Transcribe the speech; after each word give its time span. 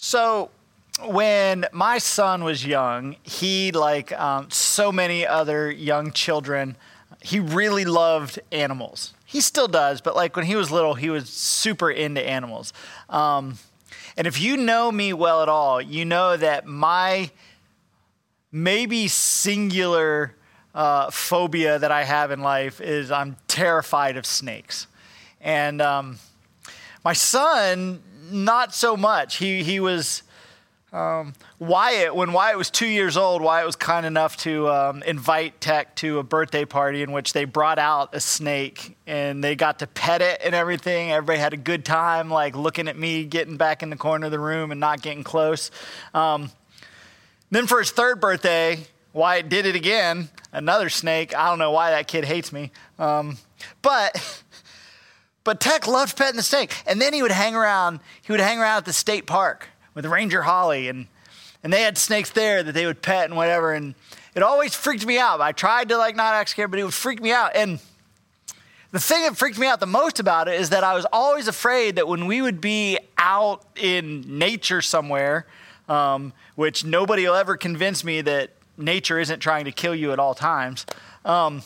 So, 0.00 0.50
when 1.04 1.66
my 1.72 1.98
son 1.98 2.44
was 2.44 2.64
young, 2.64 3.16
he, 3.24 3.72
like 3.72 4.12
um, 4.12 4.48
so 4.48 4.92
many 4.92 5.26
other 5.26 5.72
young 5.72 6.12
children, 6.12 6.76
he 7.20 7.40
really 7.40 7.84
loved 7.84 8.38
animals. 8.52 9.12
He 9.24 9.40
still 9.40 9.66
does, 9.66 10.00
but 10.00 10.14
like 10.14 10.36
when 10.36 10.46
he 10.46 10.54
was 10.54 10.70
little, 10.70 10.94
he 10.94 11.10
was 11.10 11.28
super 11.28 11.90
into 11.90 12.22
animals. 12.22 12.72
Um, 13.08 13.58
and 14.16 14.28
if 14.28 14.40
you 14.40 14.56
know 14.56 14.92
me 14.92 15.12
well 15.12 15.42
at 15.42 15.48
all, 15.48 15.82
you 15.82 16.04
know 16.04 16.36
that 16.36 16.64
my 16.64 17.32
maybe 18.52 19.08
singular 19.08 20.36
uh, 20.76 21.10
phobia 21.10 21.76
that 21.76 21.90
I 21.90 22.04
have 22.04 22.30
in 22.30 22.40
life 22.40 22.80
is 22.80 23.10
I'm 23.10 23.36
terrified 23.48 24.16
of 24.16 24.26
snakes. 24.26 24.86
And 25.40 25.82
um, 25.82 26.20
my 27.04 27.14
son, 27.14 28.00
not 28.30 28.74
so 28.74 28.96
much. 28.96 29.36
He, 29.36 29.62
he 29.62 29.80
was 29.80 30.22
um, 30.90 31.34
Wyatt, 31.58 32.16
when 32.16 32.32
Wyatt 32.32 32.56
was 32.56 32.70
two 32.70 32.86
years 32.86 33.18
old, 33.18 33.42
Wyatt 33.42 33.66
was 33.66 33.76
kind 33.76 34.06
enough 34.06 34.38
to 34.38 34.68
um, 34.68 35.02
invite 35.02 35.60
Tech 35.60 35.94
to 35.96 36.18
a 36.18 36.22
birthday 36.22 36.64
party 36.64 37.02
in 37.02 37.12
which 37.12 37.34
they 37.34 37.44
brought 37.44 37.78
out 37.78 38.14
a 38.14 38.20
snake 38.20 38.96
and 39.06 39.44
they 39.44 39.54
got 39.54 39.80
to 39.80 39.86
pet 39.86 40.22
it 40.22 40.40
and 40.42 40.54
everything. 40.54 41.12
Everybody 41.12 41.38
had 41.38 41.52
a 41.52 41.58
good 41.58 41.84
time, 41.84 42.30
like 42.30 42.56
looking 42.56 42.88
at 42.88 42.96
me 42.96 43.24
getting 43.24 43.58
back 43.58 43.82
in 43.82 43.90
the 43.90 43.96
corner 43.96 44.26
of 44.26 44.32
the 44.32 44.38
room 44.38 44.70
and 44.70 44.80
not 44.80 45.02
getting 45.02 45.24
close. 45.24 45.70
Um, 46.14 46.50
then 47.50 47.66
for 47.66 47.80
his 47.80 47.90
third 47.90 48.18
birthday, 48.18 48.78
Wyatt 49.12 49.50
did 49.50 49.66
it 49.66 49.76
again. 49.76 50.30
Another 50.52 50.88
snake. 50.88 51.36
I 51.36 51.50
don't 51.50 51.58
know 51.58 51.70
why 51.70 51.90
that 51.90 52.08
kid 52.08 52.24
hates 52.24 52.52
me, 52.52 52.70
um, 52.98 53.36
but. 53.82 54.42
But 55.48 55.60
Tech 55.60 55.86
loved 55.86 56.14
petting 56.14 56.36
the 56.36 56.42
snake, 56.42 56.74
and 56.86 57.00
then 57.00 57.14
he 57.14 57.22
would 57.22 57.30
hang 57.30 57.56
around. 57.56 58.00
He 58.20 58.30
would 58.30 58.40
hang 58.40 58.58
around 58.58 58.76
at 58.76 58.84
the 58.84 58.92
state 58.92 59.26
park 59.26 59.68
with 59.94 60.04
Ranger 60.04 60.42
Holly, 60.42 60.88
and 60.88 61.06
and 61.64 61.72
they 61.72 61.80
had 61.80 61.96
snakes 61.96 62.28
there 62.28 62.62
that 62.62 62.72
they 62.72 62.84
would 62.84 63.00
pet 63.00 63.24
and 63.24 63.34
whatever, 63.34 63.72
and 63.72 63.94
it 64.34 64.42
always 64.42 64.74
freaked 64.74 65.06
me 65.06 65.18
out. 65.18 65.40
I 65.40 65.52
tried 65.52 65.88
to 65.88 65.96
like 65.96 66.16
not 66.16 66.34
act 66.34 66.50
scared, 66.50 66.70
but 66.70 66.78
it 66.78 66.84
would 66.84 66.92
freak 66.92 67.22
me 67.22 67.32
out. 67.32 67.56
And 67.56 67.78
the 68.90 69.00
thing 69.00 69.22
that 69.22 69.38
freaked 69.38 69.58
me 69.58 69.66
out 69.66 69.80
the 69.80 69.86
most 69.86 70.20
about 70.20 70.48
it 70.48 70.60
is 70.60 70.68
that 70.68 70.84
I 70.84 70.92
was 70.92 71.06
always 71.14 71.48
afraid 71.48 71.96
that 71.96 72.06
when 72.06 72.26
we 72.26 72.42
would 72.42 72.60
be 72.60 72.98
out 73.16 73.64
in 73.74 74.38
nature 74.38 74.82
somewhere, 74.82 75.46
um, 75.88 76.34
which 76.56 76.84
nobody 76.84 77.26
will 77.26 77.36
ever 77.36 77.56
convince 77.56 78.04
me 78.04 78.20
that 78.20 78.50
nature 78.76 79.18
isn't 79.18 79.40
trying 79.40 79.64
to 79.64 79.72
kill 79.72 79.94
you 79.94 80.12
at 80.12 80.18
all 80.18 80.34
times. 80.34 80.84
Um, 81.24 81.62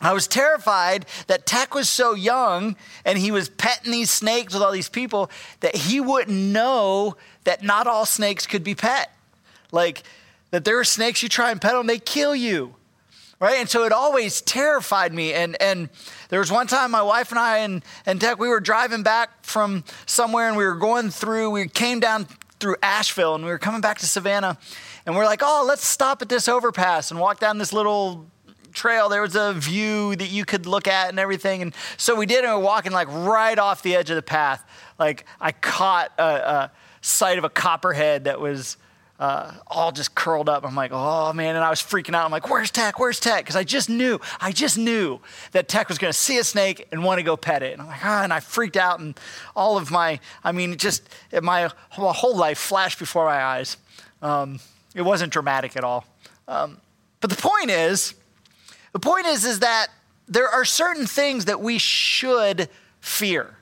I 0.00 0.12
was 0.12 0.26
terrified 0.26 1.06
that 1.26 1.46
Tech 1.46 1.74
was 1.74 1.88
so 1.88 2.14
young 2.14 2.76
and 3.04 3.18
he 3.18 3.30
was 3.30 3.48
petting 3.48 3.92
these 3.92 4.10
snakes 4.10 4.52
with 4.52 4.62
all 4.62 4.72
these 4.72 4.90
people 4.90 5.30
that 5.60 5.74
he 5.74 6.00
wouldn't 6.00 6.36
know 6.36 7.16
that 7.44 7.62
not 7.62 7.86
all 7.86 8.04
snakes 8.04 8.46
could 8.46 8.62
be 8.62 8.74
pet. 8.74 9.10
Like, 9.72 10.02
that 10.50 10.64
there 10.64 10.78
are 10.78 10.84
snakes 10.84 11.22
you 11.22 11.28
try 11.28 11.50
and 11.50 11.60
pet 11.60 11.72
them, 11.72 11.86
they 11.86 11.98
kill 11.98 12.36
you. 12.36 12.74
Right? 13.38 13.56
And 13.56 13.68
so 13.68 13.84
it 13.84 13.92
always 13.92 14.40
terrified 14.40 15.12
me. 15.12 15.34
And, 15.34 15.60
and 15.60 15.90
there 16.30 16.40
was 16.40 16.50
one 16.50 16.66
time 16.66 16.90
my 16.90 17.02
wife 17.02 17.30
and 17.30 17.38
I 17.38 17.58
and, 17.58 17.84
and 18.06 18.18
Tech, 18.18 18.38
we 18.38 18.48
were 18.48 18.60
driving 18.60 19.02
back 19.02 19.44
from 19.44 19.84
somewhere 20.06 20.48
and 20.48 20.56
we 20.56 20.64
were 20.64 20.74
going 20.74 21.10
through, 21.10 21.50
we 21.50 21.68
came 21.68 22.00
down 22.00 22.26
through 22.60 22.76
Asheville 22.82 23.34
and 23.34 23.44
we 23.44 23.50
were 23.50 23.58
coming 23.58 23.82
back 23.82 23.98
to 23.98 24.06
Savannah. 24.06 24.56
And 25.04 25.14
we're 25.14 25.26
like, 25.26 25.42
oh, 25.42 25.64
let's 25.66 25.86
stop 25.86 26.22
at 26.22 26.30
this 26.30 26.48
overpass 26.48 27.10
and 27.10 27.20
walk 27.20 27.38
down 27.38 27.58
this 27.58 27.74
little 27.74 28.26
trail. 28.76 29.08
There 29.08 29.22
was 29.22 29.34
a 29.34 29.52
view 29.52 30.14
that 30.14 30.30
you 30.30 30.44
could 30.44 30.66
look 30.66 30.86
at 30.86 31.08
and 31.08 31.18
everything. 31.18 31.62
And 31.62 31.74
so 31.96 32.14
we 32.14 32.26
did, 32.26 32.44
and 32.44 32.52
we 32.52 32.58
were 32.58 32.64
walking 32.64 32.92
like 32.92 33.08
right 33.10 33.58
off 33.58 33.82
the 33.82 33.96
edge 33.96 34.10
of 34.10 34.16
the 34.16 34.22
path. 34.22 34.64
Like 34.98 35.26
I 35.40 35.50
caught 35.50 36.12
a, 36.18 36.22
a 36.22 36.72
sight 37.00 37.38
of 37.38 37.44
a 37.44 37.50
copperhead 37.50 38.24
that 38.24 38.40
was 38.40 38.76
uh, 39.18 39.52
all 39.66 39.92
just 39.92 40.14
curled 40.14 40.48
up. 40.48 40.64
I'm 40.64 40.74
like, 40.74 40.90
oh 40.92 41.32
man, 41.32 41.56
and 41.56 41.64
I 41.64 41.70
was 41.70 41.80
freaking 41.80 42.14
out. 42.14 42.24
I'm 42.24 42.30
like, 42.30 42.50
where's 42.50 42.70
Tech? 42.70 42.98
Where's 42.98 43.18
Tech? 43.18 43.44
Because 43.44 43.56
I 43.56 43.64
just 43.64 43.88
knew, 43.88 44.20
I 44.40 44.52
just 44.52 44.76
knew 44.76 45.20
that 45.52 45.68
Tech 45.68 45.88
was 45.88 45.98
going 45.98 46.12
to 46.12 46.18
see 46.18 46.38
a 46.38 46.44
snake 46.44 46.86
and 46.92 47.02
want 47.02 47.18
to 47.18 47.22
go 47.22 47.36
pet 47.36 47.62
it. 47.62 47.72
And 47.72 47.82
I'm 47.82 47.88
like, 47.88 48.04
ah, 48.04 48.22
and 48.24 48.32
I 48.32 48.40
freaked 48.40 48.76
out, 48.76 49.00
and 49.00 49.18
all 49.54 49.78
of 49.78 49.90
my, 49.90 50.20
I 50.44 50.52
mean, 50.52 50.76
just 50.76 51.08
my, 51.32 51.70
my 51.98 52.12
whole 52.12 52.36
life 52.36 52.58
flashed 52.58 52.98
before 52.98 53.24
my 53.24 53.42
eyes. 53.42 53.78
Um, 54.20 54.60
it 54.94 55.02
wasn't 55.02 55.32
dramatic 55.32 55.76
at 55.76 55.84
all. 55.84 56.04
Um, 56.48 56.78
but 57.20 57.30
the 57.30 57.36
point 57.36 57.70
is, 57.70 58.14
the 58.96 59.00
point 59.00 59.26
is, 59.26 59.44
is 59.44 59.58
that 59.58 59.88
there 60.26 60.48
are 60.48 60.64
certain 60.64 61.06
things 61.06 61.44
that 61.44 61.60
we 61.60 61.76
should 61.76 62.70
fear 63.02 63.56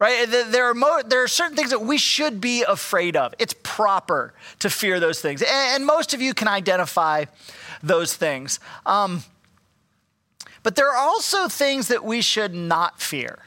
right? 0.00 0.26
There 0.28 0.68
are, 0.68 0.74
mo- 0.74 1.02
there 1.06 1.22
are 1.22 1.28
certain 1.28 1.56
things 1.56 1.70
that 1.70 1.80
we 1.80 1.96
should 1.96 2.38
be 2.40 2.62
afraid 2.62 3.16
of. 3.16 3.32
It's 3.38 3.54
proper 3.62 4.34
to 4.58 4.68
fear 4.68 5.00
those 5.00 5.20
things. 5.20 5.42
And, 5.42 5.86
most 5.86 6.12
of 6.12 6.20
you 6.20 6.34
can 6.34 6.48
identify 6.48 7.24
those 7.82 8.14
things. 8.14 8.60
Um, 8.84 9.22
but 10.62 10.76
there 10.76 10.90
are 10.90 10.96
also 10.96 11.48
things 11.48 11.88
that 11.88 12.04
we 12.04 12.20
should 12.20 12.54
not 12.54 13.00
fear. 13.00 13.38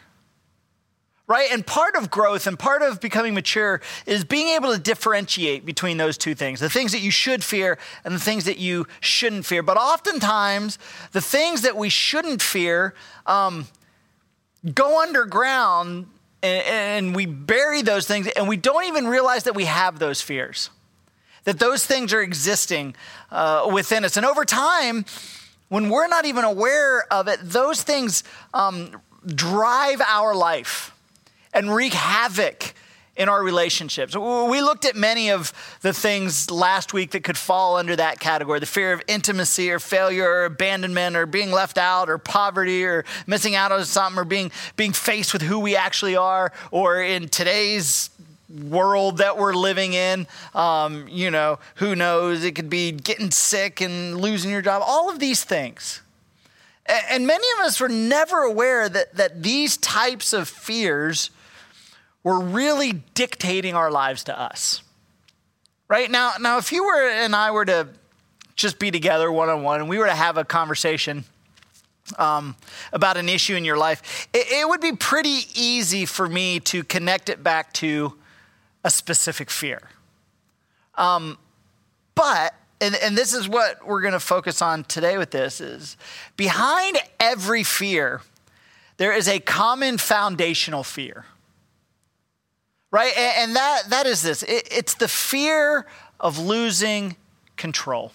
Right? 1.27 1.49
And 1.51 1.67
part 1.67 1.95
of 1.95 2.09
growth 2.09 2.47
and 2.47 2.57
part 2.57 2.81
of 2.81 3.01
becoming 3.01 3.33
mature 3.33 3.81
is 4.05 4.23
being 4.23 4.47
able 4.55 4.71
to 4.71 4.79
differentiate 4.79 5.65
between 5.65 5.97
those 5.97 6.17
two 6.17 6.33
things 6.33 6.61
the 6.61 6.69
things 6.69 6.93
that 6.93 7.01
you 7.01 7.11
should 7.11 7.43
fear 7.43 7.77
and 8.05 8.15
the 8.15 8.19
things 8.19 8.45
that 8.45 8.57
you 8.57 8.87
shouldn't 9.01 9.45
fear. 9.45 9.61
But 9.61 9.75
oftentimes, 9.75 10.79
the 11.11 11.19
things 11.19 11.63
that 11.63 11.75
we 11.75 11.89
shouldn't 11.89 12.41
fear 12.41 12.93
um, 13.25 13.67
go 14.73 15.01
underground 15.01 16.07
and, 16.41 16.65
and 16.65 17.15
we 17.15 17.25
bury 17.25 17.81
those 17.81 18.07
things 18.07 18.27
and 18.27 18.47
we 18.47 18.57
don't 18.57 18.85
even 18.85 19.07
realize 19.07 19.43
that 19.43 19.55
we 19.55 19.65
have 19.65 19.99
those 19.99 20.21
fears, 20.21 20.69
that 21.43 21.59
those 21.59 21.85
things 21.85 22.13
are 22.13 22.21
existing 22.21 22.95
uh, 23.31 23.69
within 23.73 24.05
us. 24.05 24.15
And 24.17 24.25
over 24.25 24.45
time, 24.45 25.05
when 25.69 25.89
we're 25.89 26.07
not 26.07 26.25
even 26.25 26.45
aware 26.45 27.05
of 27.11 27.27
it, 27.27 27.39
those 27.43 27.83
things 27.83 28.23
um, 28.53 28.91
drive 29.25 29.99
our 30.01 30.33
life 30.33 30.93
and 31.57 31.73
wreak 31.73 31.93
havoc 31.93 32.73
in 33.15 33.27
our 33.29 33.43
relationships. 33.43 34.15
We 34.15 34.61
looked 34.61 34.85
at 34.85 34.95
many 34.95 35.31
of 35.31 35.51
the 35.81 35.91
things 35.91 36.51
last 36.51 36.93
week 36.93 37.11
that 37.11 37.23
could 37.23 37.37
fall 37.37 37.75
under 37.75 37.95
that 37.95 38.19
category 38.19 38.59
the 38.59 38.67
fear 38.67 38.93
of 38.93 39.01
intimacy 39.07 39.71
or 39.71 39.79
failure 39.79 40.29
or 40.29 40.45
abandonment 40.45 41.15
or 41.15 41.25
being 41.25 41.51
left 41.51 41.79
out 41.79 42.11
or 42.11 42.19
poverty 42.19 42.85
or 42.85 43.05
missing 43.25 43.55
out 43.55 43.71
on 43.71 43.83
something 43.85 44.19
or 44.19 44.23
being, 44.23 44.51
being 44.75 44.93
faced 44.93 45.33
with 45.33 45.41
who 45.41 45.57
we 45.57 45.75
actually 45.75 46.15
are 46.15 46.53
or 46.69 47.01
in 47.01 47.27
today's 47.27 48.11
world 48.49 49.17
that 49.17 49.35
we're 49.35 49.55
living 49.55 49.93
in. 49.93 50.27
Um, 50.53 51.07
you 51.09 51.31
know, 51.31 51.57
who 51.75 51.95
knows? 51.95 52.43
It 52.43 52.53
could 52.53 52.69
be 52.69 52.91
getting 52.91 53.31
sick 53.31 53.81
and 53.81 54.21
losing 54.21 54.51
your 54.51 54.61
job, 54.61 54.83
all 54.85 55.09
of 55.09 55.17
these 55.17 55.43
things. 55.43 56.01
And 56.85 57.25
many 57.25 57.47
of 57.57 57.65
us 57.65 57.79
were 57.79 57.89
never 57.89 58.43
aware 58.43 58.87
that, 58.87 59.15
that 59.15 59.41
these 59.43 59.75
types 59.75 60.31
of 60.31 60.47
fears 60.47 61.31
were 62.23 62.39
really 62.39 62.93
dictating 63.13 63.75
our 63.75 63.91
lives 63.91 64.23
to 64.25 64.39
us. 64.39 64.81
Right? 65.87 66.11
Now, 66.11 66.33
now 66.39 66.57
if 66.57 66.71
you 66.71 66.83
were 66.85 67.09
and 67.09 67.35
I 67.35 67.51
were 67.51 67.65
to 67.65 67.87
just 68.55 68.79
be 68.79 68.91
together 68.91 69.31
one 69.31 69.49
on 69.49 69.63
one 69.63 69.79
and 69.79 69.89
we 69.89 69.97
were 69.97 70.07
to 70.07 70.15
have 70.15 70.37
a 70.37 70.43
conversation 70.43 71.23
um, 72.17 72.55
about 72.91 73.17
an 73.17 73.29
issue 73.29 73.55
in 73.55 73.63
your 73.63 73.77
life, 73.77 74.27
it, 74.33 74.47
it 74.51 74.67
would 74.67 74.81
be 74.81 74.93
pretty 74.93 75.41
easy 75.55 76.05
for 76.05 76.27
me 76.27 76.59
to 76.61 76.83
connect 76.83 77.29
it 77.29 77.43
back 77.43 77.71
to 77.73 78.15
a 78.83 78.89
specific 78.89 79.49
fear. 79.49 79.81
Um, 80.95 81.37
but 82.15 82.53
and, 82.79 82.95
and 82.95 83.17
this 83.17 83.33
is 83.33 83.49
what 83.49 83.85
we're 83.87 84.01
going 84.01 84.13
to 84.13 84.19
focus 84.19 84.61
on 84.61 84.83
today 84.83 85.17
with 85.17 85.31
this 85.31 85.61
is 85.61 85.97
behind 86.35 86.97
every 87.19 87.63
fear 87.63 88.21
there 88.97 89.13
is 89.13 89.27
a 89.27 89.39
common 89.39 89.97
foundational 89.97 90.83
fear 90.83 91.25
right? 92.91 93.15
And 93.17 93.55
that, 93.55 93.83
that 93.89 94.05
is 94.05 94.21
this 94.21 94.43
it's 94.47 94.95
the 94.95 95.07
fear 95.07 95.85
of 96.19 96.39
losing 96.39 97.15
control. 97.55 98.11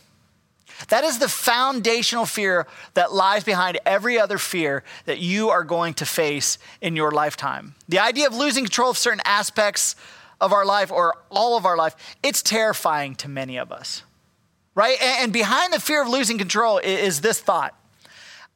That 0.88 1.04
is 1.04 1.18
the 1.18 1.28
foundational 1.28 2.26
fear 2.26 2.66
that 2.94 3.12
lies 3.12 3.44
behind 3.44 3.78
every 3.86 4.18
other 4.18 4.38
fear 4.38 4.82
that 5.04 5.18
you 5.18 5.50
are 5.50 5.64
going 5.64 5.94
to 5.94 6.06
face 6.06 6.58
in 6.80 6.96
your 6.96 7.10
lifetime. 7.10 7.74
The 7.88 8.00
idea 8.00 8.26
of 8.26 8.34
losing 8.34 8.64
control 8.64 8.90
of 8.90 8.98
certain 8.98 9.22
aspects 9.24 9.94
of 10.40 10.52
our 10.52 10.64
life 10.64 10.90
or 10.90 11.14
all 11.30 11.56
of 11.56 11.64
our 11.66 11.76
life, 11.76 11.94
it's 12.22 12.42
terrifying 12.42 13.14
to 13.16 13.28
many 13.28 13.58
of 13.58 13.70
us, 13.70 14.02
right? 14.74 15.00
And 15.00 15.32
behind 15.32 15.72
the 15.72 15.80
fear 15.80 16.02
of 16.02 16.08
losing 16.08 16.38
control 16.38 16.78
is 16.78 17.20
this 17.20 17.38
thought 17.38 17.74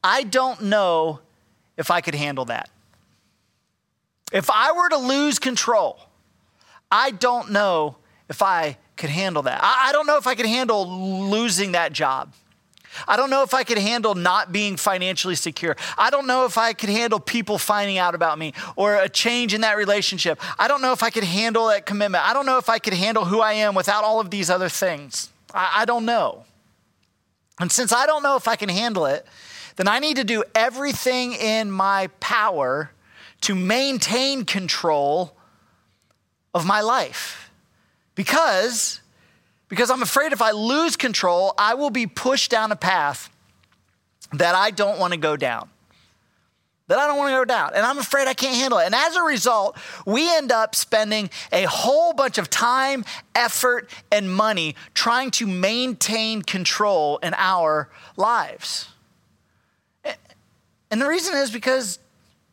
I 0.03 0.23
don't 0.23 0.63
know 0.63 1.21
if 1.77 1.91
I 1.91 2.01
could 2.01 2.15
handle 2.15 2.45
that. 2.45 2.69
If 4.31 4.49
I 4.49 4.73
were 4.73 4.89
to 4.89 4.97
lose 4.97 5.39
control, 5.39 6.06
I 6.91 7.11
don't 7.11 7.51
know 7.51 7.97
if 8.29 8.41
I 8.41 8.77
could 8.95 9.09
handle 9.09 9.43
that. 9.43 9.59
I, 9.63 9.91
don't 9.91 10.07
know 10.07 10.17
if 10.17 10.27
I 10.27 10.35
could 10.35 10.45
handle 10.45 10.87
losing 11.29 11.73
that 11.73 11.93
job. 11.93 12.33
I 13.07 13.15
don't 13.15 13.29
know 13.29 13.43
if 13.43 13.53
I 13.53 13.63
could 13.63 13.77
handle 13.77 14.15
not 14.15 14.51
being 14.51 14.75
financially 14.75 15.35
secure. 15.35 15.75
I 15.97 16.09
don't 16.09 16.25
know 16.25 16.45
if 16.45 16.57
I 16.57 16.73
could 16.73 16.89
handle 16.89 17.19
people 17.19 17.57
finding 17.57 17.97
out 17.97 18.15
about 18.15 18.39
me 18.39 18.53
or 18.75 18.95
a 18.95 19.07
change 19.07 19.53
in 19.53 19.61
that 19.61 19.77
relationship. 19.77 20.41
I 20.57 20.67
don't 20.67 20.81
know 20.81 20.93
if 20.93 21.03
I 21.03 21.09
could 21.09 21.23
handle 21.23 21.67
that 21.67 21.85
commitment. 21.85 22.27
I 22.27 22.33
don't 22.33 22.45
know 22.45 22.57
if 22.57 22.69
I 22.69 22.79
could 22.79 22.93
handle 22.93 23.25
who 23.25 23.39
I 23.39 23.53
am 23.53 23.75
without 23.75 24.03
all 24.03 24.19
of 24.19 24.31
these 24.31 24.49
other 24.49 24.69
things. 24.69 25.29
I, 25.53 25.81
I 25.81 25.85
don't 25.85 26.05
know. 26.05 26.45
And 27.59 27.71
since 27.71 27.91
I 27.91 28.05
don't 28.05 28.23
know 28.23 28.35
if 28.35 28.47
I 28.47 28.55
can 28.55 28.69
handle 28.69 29.05
it, 29.05 29.25
then 29.75 29.87
I 29.87 29.99
need 29.99 30.17
to 30.17 30.23
do 30.23 30.43
everything 30.55 31.33
in 31.33 31.69
my 31.69 32.07
power 32.19 32.91
to 33.41 33.53
maintain 33.53 34.43
control 34.43 35.36
of 36.57 36.65
my 36.65 36.81
life. 36.81 37.49
Because 38.15 38.99
because 39.69 39.89
I'm 39.89 40.01
afraid 40.01 40.31
if 40.31 40.41
I 40.41 40.51
lose 40.51 40.95
control, 40.95 41.53
I 41.57 41.73
will 41.73 41.89
be 41.89 42.07
pushed 42.07 42.51
down 42.51 42.71
a 42.71 42.75
path 42.75 43.29
that 44.33 44.55
I 44.55 44.71
don't 44.71 44.99
want 44.99 45.13
to 45.13 45.19
go 45.19 45.35
down. 45.35 45.69
That 46.87 46.99
I 46.99 47.07
don't 47.07 47.17
want 47.17 47.31
to 47.31 47.35
go 47.35 47.43
down. 47.43 47.71
And 47.75 47.85
I'm 47.85 47.97
afraid 47.97 48.29
I 48.29 48.33
can't 48.33 48.55
handle 48.55 48.79
it. 48.79 48.85
And 48.85 48.95
as 48.95 49.17
a 49.17 49.23
result, 49.23 49.77
we 50.05 50.33
end 50.37 50.53
up 50.53 50.73
spending 50.73 51.29
a 51.51 51.63
whole 51.63 52.13
bunch 52.13 52.37
of 52.37 52.49
time, 52.49 53.03
effort, 53.35 53.89
and 54.09 54.33
money 54.33 54.75
trying 54.93 55.31
to 55.31 55.45
maintain 55.45 56.43
control 56.43 57.17
in 57.17 57.33
our 57.35 57.89
lives. 58.15 58.87
And 60.89 61.01
the 61.01 61.07
reason 61.07 61.35
is 61.35 61.51
because 61.51 61.99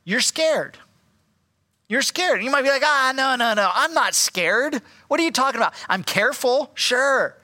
you're 0.05 0.21
scared. 0.21 0.77
You're 1.95 2.03
scared. 2.03 2.43
You 2.43 2.51
might 2.51 2.63
be 2.63 2.71
like, 2.71 2.83
ah, 2.85 3.13
no, 3.15 3.37
no, 3.37 3.55
no, 3.55 3.71
I'm 3.73 3.95
not 3.95 4.17
scared. 4.17 4.83
What 5.07 5.21
are 5.21 5.23
you 5.23 5.31
talking 5.31 5.61
about? 5.61 5.75
I'm 5.89 6.03
careful, 6.03 6.73
sure. 6.75 7.37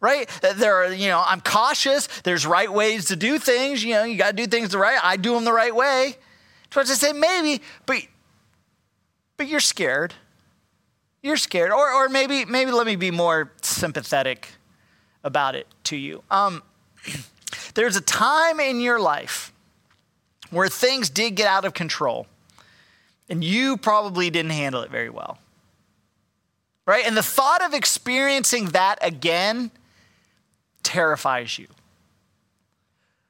Right? 0.00 0.28
There 0.56 0.74
are, 0.74 0.92
you 0.92 1.06
know, 1.06 1.22
I'm 1.24 1.40
cautious. 1.40 2.08
There's 2.24 2.44
right 2.44 2.72
ways 2.72 3.04
to 3.04 3.16
do 3.16 3.38
things. 3.38 3.84
You 3.84 3.94
know, 3.94 4.02
you 4.02 4.18
got 4.18 4.32
to 4.32 4.36
do 4.36 4.48
things 4.48 4.70
the 4.70 4.78
right. 4.78 4.98
I 5.00 5.16
do 5.16 5.34
them 5.34 5.44
the 5.44 5.52
right 5.52 5.72
way. 5.72 6.16
So 6.72 6.80
I 6.80 6.84
say 6.84 7.12
maybe, 7.12 7.62
but 7.86 7.98
but 9.36 9.46
you're 9.46 9.60
scared. 9.60 10.14
You're 11.22 11.36
scared, 11.36 11.70
or 11.70 11.92
or 11.92 12.08
maybe 12.08 12.44
maybe 12.44 12.72
let 12.72 12.88
me 12.88 12.96
be 12.96 13.12
more 13.12 13.52
sympathetic 13.62 14.48
about 15.22 15.54
it 15.54 15.68
to 15.84 15.96
you. 15.96 16.24
Um, 16.28 16.64
there's 17.74 17.94
a 17.94 18.00
time 18.00 18.58
in 18.58 18.80
your 18.80 18.98
life 18.98 19.52
where 20.50 20.66
things 20.66 21.08
did 21.08 21.36
get 21.36 21.46
out 21.46 21.64
of 21.64 21.72
control 21.72 22.26
and 23.28 23.42
you 23.42 23.76
probably 23.76 24.30
didn't 24.30 24.52
handle 24.52 24.82
it 24.82 24.90
very 24.90 25.10
well. 25.10 25.38
Right? 26.86 27.04
And 27.04 27.16
the 27.16 27.22
thought 27.22 27.64
of 27.64 27.74
experiencing 27.74 28.66
that 28.66 28.98
again 29.02 29.70
terrifies 30.82 31.58
you. 31.58 31.66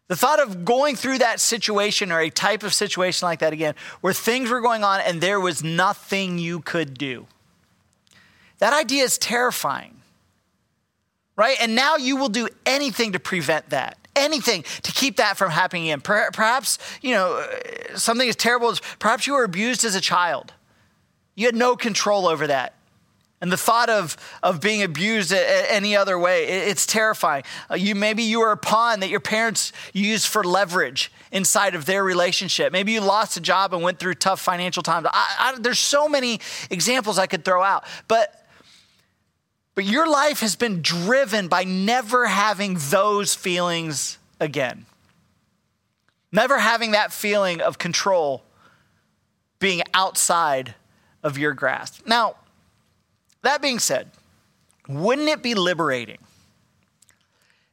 The 0.09 0.17
thought 0.17 0.41
of 0.41 0.65
going 0.65 0.95
through 0.95 1.19
that 1.19 1.41
situation 1.41 2.13
or 2.13 2.21
a 2.21 2.31
type 2.31 2.63
of 2.63 2.73
situation 2.73 3.27
like 3.27 3.41
that 3.41 3.53
again, 3.53 3.75
where 4.03 4.13
things 4.13 4.51
were 4.51 4.61
going 4.61 4.85
on 4.85 5.01
and 5.01 5.21
there 5.21 5.41
was 5.41 5.65
nothing 5.65 6.39
you 6.39 6.61
could 6.61 6.95
do, 6.95 7.27
that 8.59 8.73
idea 8.73 9.03
is 9.03 9.19
terrifying. 9.19 9.95
Right? 11.35 11.57
And 11.61 11.75
now 11.75 11.97
you 11.97 12.17
will 12.17 12.29
do 12.29 12.49
anything 12.65 13.13
to 13.13 13.19
prevent 13.19 13.71
that 13.71 13.99
anything 14.17 14.65
to 14.83 14.93
keep 14.93 15.17
that 15.17 15.37
from 15.37 15.51
happening 15.51 15.85
again. 15.85 16.01
Perhaps, 16.01 16.79
you 17.03 17.13
know, 17.13 17.47
something 17.95 18.29
as 18.29 18.37
terrible 18.37 18.71
as 18.71 18.81
perhaps 18.99 19.27
you 19.27 19.35
were 19.35 19.45
abused 19.45 19.85
as 19.85 19.95
a 19.95 20.01
child. 20.01 20.53
You 21.35 21.47
had 21.47 21.55
no 21.55 21.77
control 21.77 22.27
over 22.27 22.47
that. 22.47 22.73
And 23.43 23.53
the 23.53 23.59
thought 23.59 23.91
of, 23.91 24.17
of 24.43 24.63
being 24.63 24.83
abused 24.83 25.31
any 25.31 25.95
other 25.95 26.19
way, 26.19 26.47
it's 26.47 26.87
terrifying. 26.87 27.45
Uh, 27.71 27.75
you, 27.75 27.95
maybe 27.95 28.23
you 28.23 28.41
were 28.41 28.51
a 28.51 28.57
pawn 28.57 29.01
that 29.01 29.11
your 29.11 29.21
parents 29.21 29.73
used 29.93 30.27
for 30.27 30.43
leverage 30.43 31.13
inside 31.31 31.75
of 31.75 31.85
their 31.85 32.03
relationship. 32.03 32.73
Maybe 32.73 32.93
you 32.93 33.03
lost 33.03 33.37
a 33.37 33.41
job 33.41 33.75
and 33.75 33.83
went 33.83 33.99
through 33.99 34.15
tough 34.15 34.41
financial 34.41 34.83
times. 34.83 35.07
I, 35.13 35.53
I, 35.55 35.59
there's 35.61 35.79
so 35.79 36.09
many 36.09 36.41
examples 36.71 37.19
I 37.19 37.27
could 37.27 37.45
throw 37.45 37.63
out. 37.63 37.85
But 38.09 38.46
but 39.77 39.85
your 39.85 40.09
life 40.09 40.41
has 40.41 40.57
been 40.57 40.81
driven 40.81 41.49
by 41.49 41.63
never 41.63 42.27
having 42.27 42.79
those 42.89 43.35
feelings 43.35 44.17
again. 44.41 44.87
Never 46.33 46.59
having 46.59 46.93
that 46.93 47.13
feeling 47.13 47.61
of 47.61 47.79
control 47.79 48.43
being 49.59 49.83
outside 49.93 50.75
of 51.23 51.37
your 51.37 51.53
grasp. 51.53 52.07
Now, 52.07 52.37
that 53.43 53.61
being 53.61 53.79
said, 53.79 54.11
wouldn't 54.89 55.29
it 55.29 55.43
be 55.43 55.55
liberating? 55.55 56.19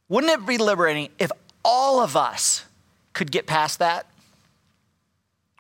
Wouldn't 0.10 0.32
it 0.32 0.46
be 0.46 0.58
liberating 0.58 1.10
if 1.20 1.32
all 1.64 2.02
of 2.02 2.18
us 2.18 2.66
could 3.14 3.32
get 3.32 3.48
past 3.48 3.80
that? 3.80 4.08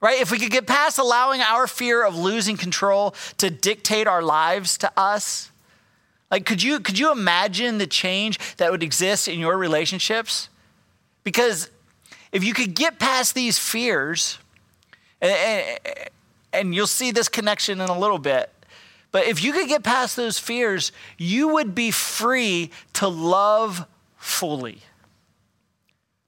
Right? 0.01 0.19
If 0.19 0.29
we 0.29 0.39
could 0.39 0.51
get 0.51 0.67
past 0.67 0.99
allowing 0.99 1.39
our 1.39 1.67
fear 1.67 2.03
of 2.05 2.17
losing 2.17 2.57
control 2.57 3.15
to 3.37 3.49
dictate 3.49 4.07
our 4.07 4.21
lives 4.21 4.77
to 4.79 4.91
us, 4.97 5.49
like, 6.33 6.47
could 6.47 6.63
you, 6.63 6.79
could 6.79 6.97
you 6.97 7.11
imagine 7.11 7.77
the 7.77 7.85
change 7.85 8.39
that 8.57 8.71
would 8.71 8.81
exist 8.81 9.27
in 9.27 9.39
your 9.39 9.55
relationships? 9.55 10.49
Because 11.23 11.69
if 12.31 12.43
you 12.43 12.55
could 12.55 12.73
get 12.73 12.97
past 12.97 13.35
these 13.35 13.59
fears, 13.59 14.39
and, 15.21 15.79
and 16.51 16.73
you'll 16.73 16.87
see 16.87 17.11
this 17.11 17.29
connection 17.29 17.79
in 17.79 17.87
a 17.87 17.99
little 17.99 18.17
bit, 18.17 18.49
but 19.11 19.27
if 19.27 19.43
you 19.43 19.53
could 19.53 19.67
get 19.67 19.83
past 19.83 20.15
those 20.15 20.39
fears, 20.39 20.91
you 21.19 21.49
would 21.49 21.75
be 21.75 21.91
free 21.91 22.71
to 22.93 23.07
love 23.07 23.85
fully. 24.17 24.79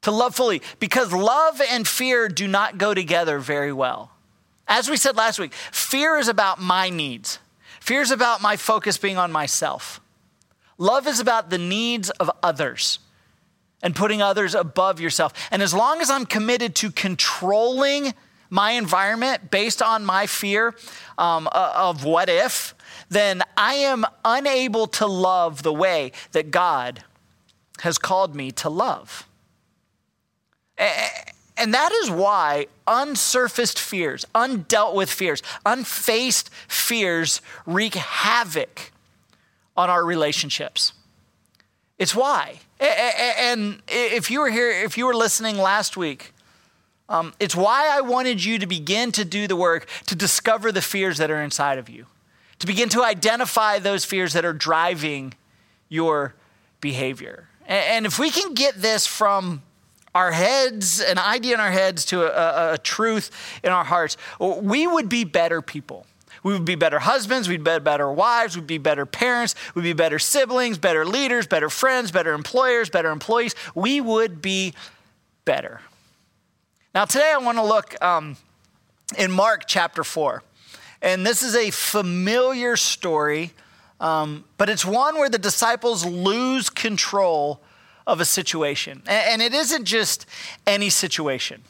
To 0.04 0.12
love 0.12 0.36
fully, 0.36 0.62
because 0.80 1.14
love 1.14 1.60
and 1.72 1.88
fear 1.88 2.30
do 2.30 2.48
not 2.48 2.78
go 2.78 2.94
together 2.94 3.40
very 3.40 3.74
well. 3.74 4.12
As 4.68 4.88
we 4.88 4.98
said 4.98 5.18
last 5.18 5.40
week, 5.40 5.54
fear 5.72 6.18
is 6.18 6.28
about 6.28 6.62
my 6.62 6.92
needs. 6.92 7.40
Fear 7.86 8.02
is 8.02 8.10
about 8.10 8.42
my 8.42 8.56
focus 8.56 8.98
being 8.98 9.20
on 9.20 9.32
myself. 9.32 10.02
Love 10.80 11.06
is 11.06 11.20
about 11.20 11.52
the 11.52 11.60
needs 11.60 12.10
of 12.10 12.32
others 12.42 12.98
and 13.84 13.96
putting 13.96 14.24
others 14.24 14.56
above 14.56 15.00
yourself. 15.00 15.34
And 15.52 15.62
as 15.62 15.72
long 15.72 16.02
as 16.02 16.10
I'm 16.10 16.26
committed 16.26 16.74
to 16.78 16.90
controlling 16.90 18.16
my 18.50 18.72
environment 18.72 19.52
based 19.52 19.84
on 19.84 20.04
my 20.04 20.26
fear 20.26 20.74
um, 21.20 21.48
of 21.54 22.04
what 22.04 22.28
if, 22.28 22.74
then 23.10 23.44
I 23.56 23.76
am 23.76 24.04
unable 24.26 24.88
to 24.88 25.06
love 25.06 25.62
the 25.62 25.72
way 25.74 26.12
that 26.32 26.50
God 26.50 27.04
has 27.82 28.00
called 28.00 28.36
me 28.36 28.52
to 28.54 28.68
love. 28.68 29.28
And 31.58 31.74
that 31.74 31.92
is 31.92 32.10
why 32.10 32.68
unsurfaced 32.88 33.80
fears, 33.80 34.26
undealt 34.36 34.94
with 34.94 35.10
fears, 35.10 35.42
unfaced 35.66 36.50
fears 36.68 37.42
wreak 37.66 37.96
havoc 37.96 38.92
on 39.78 39.90
our 39.90 40.04
relationships. 40.04 40.94
It's 41.98 42.14
why. 42.16 42.60
And 42.80 43.82
if 43.88 44.30
you 44.30 44.42
were 44.42 44.50
here, 44.50 44.70
if 44.70 44.98
you 44.98 45.06
were 45.06 45.16
listening 45.16 45.58
last 45.58 45.96
week, 45.96 46.34
um, 47.08 47.34
it's 47.40 47.56
why 47.56 47.90
I 47.90 48.02
wanted 48.02 48.44
you 48.44 48.60
to 48.60 48.68
begin 48.68 49.12
to 49.14 49.24
do 49.24 49.48
the 49.48 49.56
work 49.56 49.88
to 50.08 50.16
discover 50.16 50.72
the 50.72 50.82
fears 50.82 51.18
that 51.20 51.32
are 51.32 51.42
inside 51.42 51.78
of 51.78 51.88
you, 51.88 52.08
to 52.60 52.68
begin 52.68 52.90
to 52.90 53.04
identify 53.04 53.80
those 53.80 54.04
fears 54.04 54.34
that 54.34 54.44
are 54.44 54.54
driving 54.54 55.34
your 55.88 56.34
behavior. 56.82 57.48
And 57.68 58.06
if 58.06 58.20
we 58.20 58.30
can 58.30 58.54
get 58.54 58.82
this 58.82 59.08
from 59.08 59.62
our 60.16 60.32
heads, 60.32 61.02
an 61.02 61.20
idea 61.20 61.54
in 61.54 61.60
our 61.60 61.72
heads 61.72 62.06
to 62.06 62.24
a, 62.24 62.70
a, 62.70 62.74
a 62.74 62.78
truth 62.78 63.30
in 63.64 63.72
our 63.72 63.84
hearts, 63.84 64.16
we 64.40 64.88
would 64.88 65.10
be 65.10 65.26
better 65.26 65.62
people. 65.62 66.08
We 66.42 66.54
would 66.54 66.64
be 66.64 66.76
better 66.76 67.00
husbands, 67.00 67.50
we'd 67.50 67.64
be 67.64 67.80
better 67.80 68.12
wives, 68.12 68.56
we'd 68.56 68.68
be 68.68 68.78
better 68.78 69.06
parents, 69.06 69.56
we'd 69.74 69.82
be 69.82 69.94
better 69.94 70.18
siblings, 70.18 70.78
better 70.78 71.06
leaders, 71.06 71.48
better 71.48 71.70
friends, 71.70 72.12
better 72.12 72.34
employers, 72.34 72.90
better 72.90 73.12
employees. 73.12 73.56
We 73.74 74.00
would 74.00 74.42
be 74.42 74.74
better. 75.44 75.82
Now, 76.94 77.06
today 77.06 77.34
I 77.34 77.40
want 77.40 77.58
to 77.58 77.64
look 77.64 78.02
um, 78.02 78.38
in 79.18 79.32
Mark 79.32 79.64
chapter 79.68 80.04
4. 80.04 80.44
And 81.02 81.26
this 81.26 81.44
is 81.44 81.56
a 81.56 81.72
familiar 81.72 82.78
story, 82.78 83.52
um, 84.00 84.46
but 84.58 84.70
it's 84.70 84.86
one 84.86 85.16
where 85.16 85.30
the 85.30 85.38
disciples 85.38 86.06
lose 86.06 86.70
control 86.70 87.60
of 88.08 88.22
a 88.22 88.26
situation. 88.26 89.02
And 89.08 89.42
it 89.42 89.54
isn't 89.54 89.86
just 89.86 90.26
any 90.66 90.90
situation, 90.90 91.62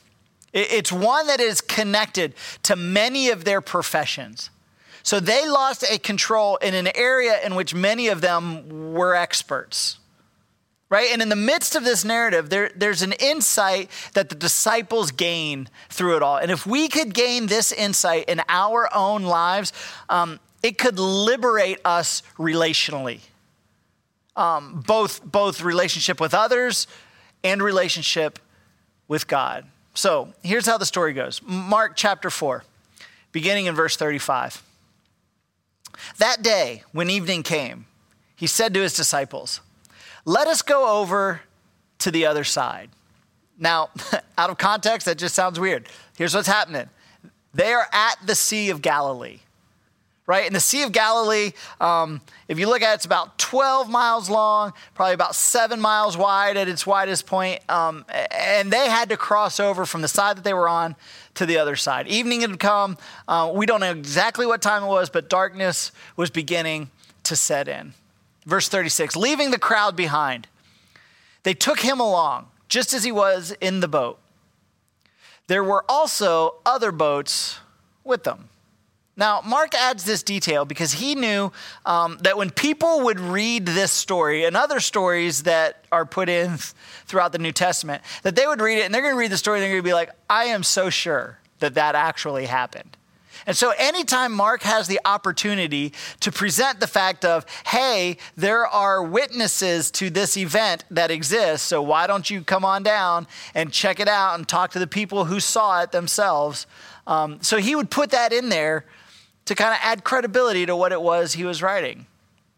it's 0.54 0.92
one 0.92 1.27
that 1.27 1.42
is 1.42 1.60
connected 1.60 2.34
to 2.63 2.75
many 2.75 3.30
of 3.30 3.44
their 3.44 3.60
professions. 3.62 4.50
So 5.04 5.20
they 5.20 5.48
lost 5.48 5.84
a 5.84 6.00
control 6.00 6.56
in 6.58 6.74
an 6.74 6.89
area 6.96 7.39
in 7.46 7.56
which 7.56 7.75
many 7.75 8.08
of 8.08 8.22
them 8.22 8.94
were 8.94 9.13
experts. 9.13 10.00
Right? 10.89 11.10
And 11.12 11.22
in 11.22 11.30
the 11.30 11.36
midst 11.36 11.75
of 11.75 11.84
this 11.84 12.06
narrative, 12.06 12.50
there, 12.50 12.72
there's 12.75 13.01
an 13.01 13.13
insight 13.13 13.89
that 14.13 14.30
the 14.30 14.36
disciples 14.36 15.12
gain 15.12 15.68
through 15.89 16.15
it 16.15 16.24
all. 16.24 16.38
And 16.38 16.51
if 16.51 16.65
we 16.65 16.88
could 16.88 17.13
gain 17.13 17.48
this 17.48 17.72
insight 17.72 18.30
in 18.30 18.42
our 18.48 18.88
own 18.96 19.24
lives, 19.24 19.74
um, 20.10 20.39
it 20.63 20.77
could 20.77 20.98
liberate 20.98 21.80
us 21.84 22.24
relationally 22.38 23.20
um, 24.36 24.84
both, 24.86 25.24
both 25.24 25.62
relationship 25.62 26.20
with 26.20 26.34
others 26.34 26.88
and 27.44 27.62
relationship 27.62 28.39
with 29.08 29.27
God. 29.27 29.65
So 29.94 30.34
here's 30.44 30.65
how 30.65 30.77
the 30.77 30.86
story 30.86 31.13
goes 31.13 31.42
Mark 31.44 31.94
chapter 31.96 32.30
4, 32.30 32.63
beginning 33.32 33.65
in 33.65 33.75
verse 33.75 33.96
35. 33.96 34.62
That 36.18 36.42
day, 36.42 36.84
when 36.92 37.10
evening 37.10 37.44
came, 37.44 37.86
he 38.36 38.48
said 38.48 38.74
to 38.74 38.82
his 38.82 38.94
disciples, 38.94 39.62
Let 40.25 40.48
us 40.48 40.62
go 40.62 41.00
over 41.00 41.42
to 42.00 42.12
the 42.12 42.25
other 42.25 42.44
side. 42.44 42.89
Now, 43.58 43.89
out 44.38 44.50
of 44.50 44.58
context, 44.58 45.06
that 45.06 45.18
just 45.18 45.36
sounds 45.36 45.60
weird. 45.60 45.88
Here's 46.18 46.36
what's 46.36 46.48
happening 46.48 46.89
they 47.54 47.72
are 47.72 47.88
at 47.94 48.15
the 48.25 48.36
Sea 48.36 48.70
of 48.70 48.82
Galilee 48.82 49.39
right? 50.27 50.46
And 50.46 50.55
the 50.55 50.60
Sea 50.60 50.84
of 50.84 50.91
Galilee, 50.91 51.51
um, 51.79 52.22
if 52.48 52.58
you 52.58 52.67
look 52.67 52.82
at 52.82 52.91
it, 52.91 52.96
it's 52.96 53.05
about 53.05 53.38
12 53.38 53.89
miles 53.89 54.29
long, 54.29 54.74
probably 54.96 55.13
about 55.13 55.36
seven 55.36 55.79
miles 55.79 56.17
wide 56.17 56.58
at 56.58 56.67
its 56.67 56.86
widest 56.86 57.27
point. 57.27 57.62
Um, 57.70 58.05
and 58.32 58.72
they 58.72 58.89
had 58.89 59.10
to 59.10 59.17
cross 59.17 59.60
over 59.60 59.86
from 59.86 60.01
the 60.01 60.08
side 60.08 60.38
that 60.38 60.44
they 60.44 60.53
were 60.53 60.67
on 60.67 60.96
to 61.36 61.46
the 61.46 61.58
other 61.58 61.75
side. 61.75 62.08
Evening 62.08 62.41
had 62.41 62.60
come. 62.60 62.98
Uh, 63.27 63.51
we 63.53 63.65
don't 63.65 63.82
know 63.82 63.91
exactly 63.91 64.46
what 64.46 64.62
time 64.62 64.84
it 64.84 64.88
was, 64.88 65.10
but 65.10 65.29
darkness 65.29 65.91
was 66.15 66.29
beginning 66.29 66.89
to 67.24 67.36
set 67.36 67.67
in. 67.67 67.94
Verse 68.46 68.67
36 68.67 69.15
Leaving 69.15 69.51
the 69.51 69.60
crowd 69.60 69.96
behind, 69.96 70.48
they 71.44 71.53
took 71.53 71.79
him 71.82 72.00
along, 72.00 72.48
just 72.67 72.94
as 72.94 73.03
he 73.03 73.12
was 73.12 73.55
in 73.62 73.79
the 73.79 73.88
boat. 73.88 74.20
There 75.48 75.63
were 75.63 75.86
also 75.88 76.55
other 76.65 76.91
boats 76.91 77.60
with 78.03 78.24
them. 78.24 78.50
Now, 79.17 79.41
Mark 79.45 79.74
adds 79.74 80.03
this 80.03 80.24
detail 80.24 80.65
because 80.65 80.93
he 80.93 81.15
knew 81.15 81.51
um, 81.86 82.17
that 82.22 82.38
when 82.38 82.50
people 82.50 83.01
would 83.01 83.19
read 83.19 83.65
this 83.65 83.91
story 83.91 84.43
and 84.43 84.57
other 84.57 84.81
stories 84.81 85.43
that 85.43 85.86
are 85.91 86.05
put 86.05 86.27
in 86.27 86.57
throughout 87.05 87.31
the 87.31 87.38
New 87.38 87.53
Testament, 87.53 88.03
that 88.24 88.36
they 88.36 88.45
would 88.45 88.60
read 88.60 88.79
it 88.79 88.86
and 88.86 88.93
they're 88.93 89.01
going 89.01 89.13
to 89.13 89.19
read 89.19 89.31
the 89.31 89.38
story 89.38 89.60
and 89.60 89.63
they're 89.63 89.72
going 89.72 89.84
to 89.84 89.88
be 89.88 89.93
like, 89.93 90.10
I 90.29 90.45
am 90.45 90.63
so 90.63 90.89
sure 90.89 91.39
that 91.60 91.75
that 91.75 91.95
actually 91.95 92.45
happened. 92.45 92.98
And 93.48 93.55
so, 93.55 93.74
anytime 93.77 94.31
Mark 94.31 94.63
has 94.63 94.88
the 94.88 95.00
opportunity 95.05 95.93
to 96.22 96.31
present 96.31 96.79
the 96.79 96.88
fact 96.88 97.24
of, 97.24 97.45
hey, 97.67 98.17
there 98.36 98.65
are 98.65 99.03
witnesses 99.03 99.91
to 99.91 100.10
this 100.10 100.36
event 100.36 100.84
that 100.89 101.12
exists, 101.12 101.67
so 101.67 101.81
why 101.81 102.07
don't 102.07 102.27
you 102.29 102.41
come 102.41 102.65
on 102.65 102.81
down 102.81 103.27
and 103.53 103.72
check 103.72 104.00
it 104.00 104.07
out 104.07 104.36
and 104.36 104.48
talk 104.48 104.72
to 104.72 104.79
the 104.79 104.88
people 104.88 105.25
who 105.25 105.39
saw 105.39 105.81
it 105.81 105.91
themselves? 105.91 106.65
Um, 107.05 107.39
so, 107.41 107.57
he 107.57 107.75
would 107.75 107.91
put 107.91 108.10
that 108.12 108.34
in 108.34 108.50
there 108.50 108.86
to 109.46 109.56
kind 109.56 109.74
of 109.74 109.80
add 109.82 110.04
credibility 110.04 110.66
to 110.66 110.75
what 110.75 110.92
it 110.92 111.02
was 111.02 111.34
he 111.34 111.44
was 111.44 111.62
writing. 111.62 112.08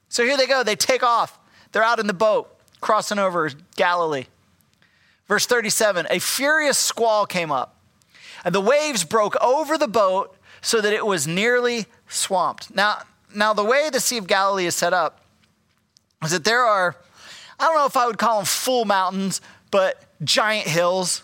So 0.09 0.23
here 0.23 0.37
they 0.37 0.47
go. 0.47 0.63
They 0.63 0.75
take 0.75 1.03
off. 1.03 1.37
They're 1.71 1.83
out 1.83 1.99
in 1.99 2.07
the 2.07 2.13
boat, 2.13 2.53
crossing 2.79 3.19
over 3.19 3.51
Galilee. 3.75 4.25
Verse 5.27 5.45
37 5.45 6.07
A 6.09 6.19
furious 6.19 6.77
squall 6.77 7.25
came 7.25 7.51
up, 7.51 7.75
and 8.45 8.55
the 8.55 8.61
waves 8.61 9.03
broke 9.03 9.35
over 9.41 9.77
the 9.77 9.87
boat 9.87 10.35
so 10.61 10.81
that 10.81 10.93
it 10.93 11.05
was 11.05 11.27
nearly 11.27 11.85
swamped. 12.07 12.73
Now, 12.73 13.01
now 13.35 13.53
the 13.53 13.63
way 13.63 13.89
the 13.91 13.99
Sea 13.99 14.17
of 14.17 14.27
Galilee 14.27 14.65
is 14.65 14.75
set 14.75 14.93
up 14.93 15.21
is 16.23 16.31
that 16.31 16.45
there 16.45 16.63
are, 16.63 16.95
I 17.59 17.65
don't 17.65 17.75
know 17.75 17.85
if 17.85 17.97
I 17.97 18.07
would 18.07 18.17
call 18.17 18.37
them 18.37 18.45
full 18.45 18.85
mountains, 18.85 19.41
but 19.69 20.01
giant 20.23 20.67
hills, 20.67 21.23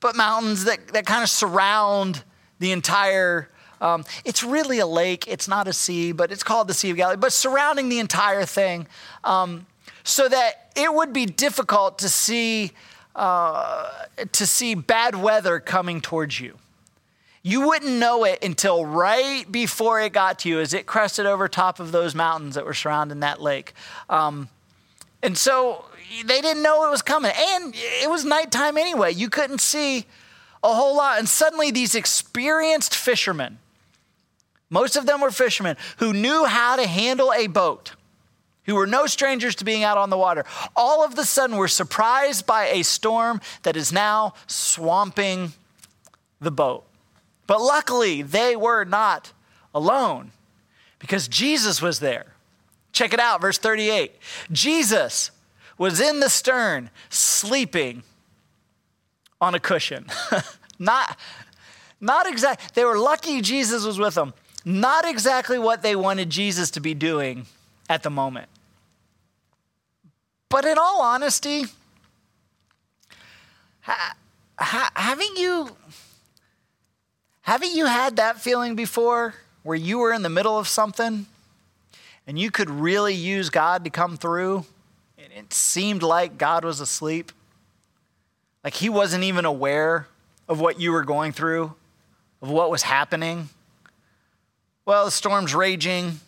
but 0.00 0.16
mountains 0.16 0.64
that, 0.64 0.88
that 0.88 1.06
kind 1.06 1.22
of 1.22 1.30
surround 1.30 2.22
the 2.58 2.72
entire 2.72 3.48
um, 3.80 4.04
it's 4.24 4.42
really 4.42 4.78
a 4.78 4.86
lake. 4.86 5.26
It's 5.28 5.48
not 5.48 5.68
a 5.68 5.72
sea, 5.72 6.12
but 6.12 6.32
it's 6.32 6.42
called 6.42 6.68
the 6.68 6.74
Sea 6.74 6.90
of 6.90 6.96
Galilee, 6.96 7.16
but 7.16 7.32
surrounding 7.32 7.88
the 7.88 7.98
entire 7.98 8.44
thing 8.44 8.86
um, 9.24 9.66
so 10.04 10.28
that 10.28 10.70
it 10.76 10.92
would 10.92 11.12
be 11.12 11.26
difficult 11.26 11.98
to 11.98 12.08
see, 12.08 12.72
uh, 13.14 13.88
to 14.32 14.46
see 14.46 14.74
bad 14.74 15.16
weather 15.16 15.60
coming 15.60 16.00
towards 16.00 16.40
you. 16.40 16.56
You 17.42 17.66
wouldn't 17.66 17.92
know 17.92 18.24
it 18.24 18.42
until 18.42 18.84
right 18.84 19.50
before 19.50 20.00
it 20.00 20.12
got 20.12 20.40
to 20.40 20.48
you 20.48 20.58
as 20.58 20.74
it 20.74 20.86
crested 20.86 21.26
over 21.26 21.46
top 21.46 21.78
of 21.78 21.92
those 21.92 22.12
mountains 22.12 22.56
that 22.56 22.64
were 22.64 22.74
surrounding 22.74 23.20
that 23.20 23.40
lake. 23.40 23.72
Um, 24.10 24.48
and 25.22 25.38
so 25.38 25.84
they 26.24 26.40
didn't 26.40 26.62
know 26.62 26.86
it 26.86 26.90
was 26.90 27.02
coming. 27.02 27.32
And 27.36 27.74
it 27.76 28.10
was 28.10 28.24
nighttime 28.24 28.76
anyway. 28.76 29.12
You 29.12 29.28
couldn't 29.28 29.60
see 29.60 30.06
a 30.62 30.74
whole 30.74 30.96
lot. 30.96 31.18
And 31.18 31.28
suddenly, 31.28 31.70
these 31.70 31.94
experienced 31.94 32.94
fishermen, 32.94 33.58
most 34.70 34.96
of 34.96 35.06
them 35.06 35.20
were 35.20 35.30
fishermen 35.30 35.76
who 35.98 36.12
knew 36.12 36.44
how 36.44 36.76
to 36.76 36.86
handle 36.86 37.32
a 37.32 37.46
boat, 37.46 37.92
who 38.64 38.74
were 38.74 38.86
no 38.86 39.06
strangers 39.06 39.54
to 39.56 39.64
being 39.64 39.84
out 39.84 39.96
on 39.96 40.10
the 40.10 40.18
water. 40.18 40.44
All 40.74 41.04
of 41.04 41.16
a 41.18 41.24
sudden 41.24 41.56
were 41.56 41.68
surprised 41.68 42.46
by 42.46 42.66
a 42.66 42.82
storm 42.82 43.40
that 43.62 43.76
is 43.76 43.92
now 43.92 44.34
swamping 44.46 45.52
the 46.40 46.50
boat. 46.50 46.84
But 47.46 47.60
luckily, 47.60 48.22
they 48.22 48.56
were 48.56 48.84
not 48.84 49.32
alone 49.72 50.32
because 50.98 51.28
Jesus 51.28 51.80
was 51.80 52.00
there. 52.00 52.26
Check 52.92 53.12
it 53.14 53.20
out, 53.20 53.40
verse 53.40 53.58
38. 53.58 54.16
Jesus 54.50 55.30
was 55.78 56.00
in 56.00 56.18
the 56.18 56.30
stern, 56.30 56.90
sleeping 57.08 58.02
on 59.40 59.54
a 59.54 59.60
cushion. 59.60 60.06
not, 60.78 61.16
not 62.00 62.26
exact. 62.26 62.74
They 62.74 62.84
were 62.84 62.98
lucky 62.98 63.42
Jesus 63.42 63.84
was 63.84 63.98
with 63.98 64.14
them 64.14 64.32
not 64.66 65.08
exactly 65.08 65.60
what 65.60 65.82
they 65.82 65.94
wanted 65.94 66.28
Jesus 66.28 66.72
to 66.72 66.80
be 66.80 66.92
doing 66.92 67.46
at 67.88 68.02
the 68.02 68.10
moment. 68.10 68.48
But 70.48 70.64
in 70.64 70.76
all 70.76 71.00
honesty, 71.00 71.66
ha, 73.82 74.16
ha, 74.58 74.90
haven't 74.96 75.38
you 75.38 75.76
haven't 77.42 77.76
you 77.76 77.86
had 77.86 78.16
that 78.16 78.40
feeling 78.40 78.74
before 78.74 79.36
where 79.62 79.76
you 79.76 79.98
were 79.98 80.12
in 80.12 80.22
the 80.22 80.28
middle 80.28 80.58
of 80.58 80.66
something 80.66 81.26
and 82.26 82.36
you 82.36 82.50
could 82.50 82.68
really 82.68 83.14
use 83.14 83.50
God 83.50 83.84
to 83.84 83.90
come 83.90 84.16
through 84.16 84.66
and 85.16 85.32
it 85.32 85.52
seemed 85.52 86.02
like 86.02 86.38
God 86.38 86.64
was 86.64 86.80
asleep? 86.80 87.30
Like 88.64 88.74
he 88.74 88.88
wasn't 88.88 89.22
even 89.22 89.44
aware 89.44 90.08
of 90.48 90.58
what 90.58 90.80
you 90.80 90.90
were 90.90 91.04
going 91.04 91.30
through, 91.30 91.74
of 92.42 92.50
what 92.50 92.68
was 92.68 92.82
happening. 92.82 93.48
Well, 94.86 95.04
the 95.04 95.10
storm's 95.10 95.52
raging. 95.52 96.20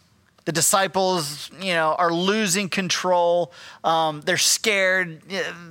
The 0.45 0.51
disciples, 0.51 1.49
you 1.61 1.75
know, 1.75 1.95
are 1.97 2.13
losing 2.13 2.69
control. 2.69 3.53
Um, 3.85 4.21
they're 4.23 4.37
scared. 4.37 5.23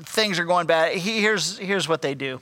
Things 0.03 0.39
are 0.39 0.46
going 0.46 0.67
bad. 0.67 0.98
Here's, 0.98 1.58
here's 1.58 1.89
what 1.89 2.01
they 2.01 2.15
do. 2.15 2.39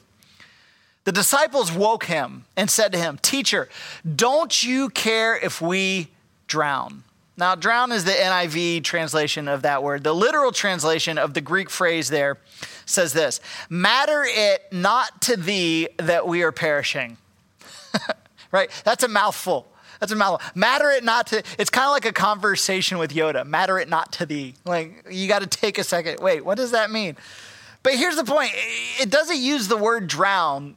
The 1.06 1.12
disciples 1.12 1.72
woke 1.72 2.06
him 2.06 2.46
and 2.56 2.70
said 2.70 2.92
to 2.92 3.00
him, 3.00 3.18
Teacher, 3.24 3.70
don't 4.16 4.64
you 4.64 4.90
care 4.90 5.36
if 5.36 5.62
we 5.62 6.10
drown? 6.46 7.04
Now, 7.38 7.56
drown 7.56 7.92
is 7.92 8.06
the 8.06 8.12
NIV 8.12 8.84
translation 8.84 9.48
of 9.48 9.64
that 9.64 9.82
word. 9.82 10.04
The 10.04 10.14
literal 10.14 10.52
translation 10.52 11.18
of 11.18 11.34
the 11.34 11.42
Greek 11.42 11.72
phrase 11.72 12.10
there 12.10 12.38
says 12.86 13.14
this 13.14 13.40
Matter 13.68 14.24
it 14.28 14.72
not 14.72 15.22
to 15.24 15.38
thee 15.38 15.90
that 15.98 16.28
we 16.28 16.44
are 16.44 16.52
perishing. 16.52 17.18
right? 18.52 18.70
That's 18.84 19.04
a 19.04 19.08
mouthful. 19.08 19.68
That's 20.00 20.12
a 20.12 20.16
mouthful. 20.16 20.48
Matter 20.56 20.90
it 20.92 21.04
not 21.04 21.28
to, 21.28 21.44
it's 21.58 21.70
kind 21.70 21.86
of 21.86 21.92
like 21.92 22.06
a 22.06 22.14
conversation 22.14 22.98
with 22.98 23.14
Yoda. 23.14 23.46
Matter 23.46 23.80
it 23.80 23.90
not 23.90 24.12
to 24.14 24.26
thee. 24.26 24.56
Like, 24.66 25.06
you 25.10 25.28
got 25.28 25.42
to 25.42 25.48
take 25.48 25.78
a 25.78 25.84
second. 25.84 26.20
Wait, 26.20 26.46
what 26.46 26.58
does 26.58 26.72
that 26.72 26.92
mean? 26.92 27.18
But 27.84 27.96
here's 27.96 28.16
the 28.16 28.24
point 28.24 28.52
it 29.00 29.10
doesn't 29.10 29.40
use 29.40 29.68
the 29.68 29.78
word 29.78 30.08
drown 30.08 30.76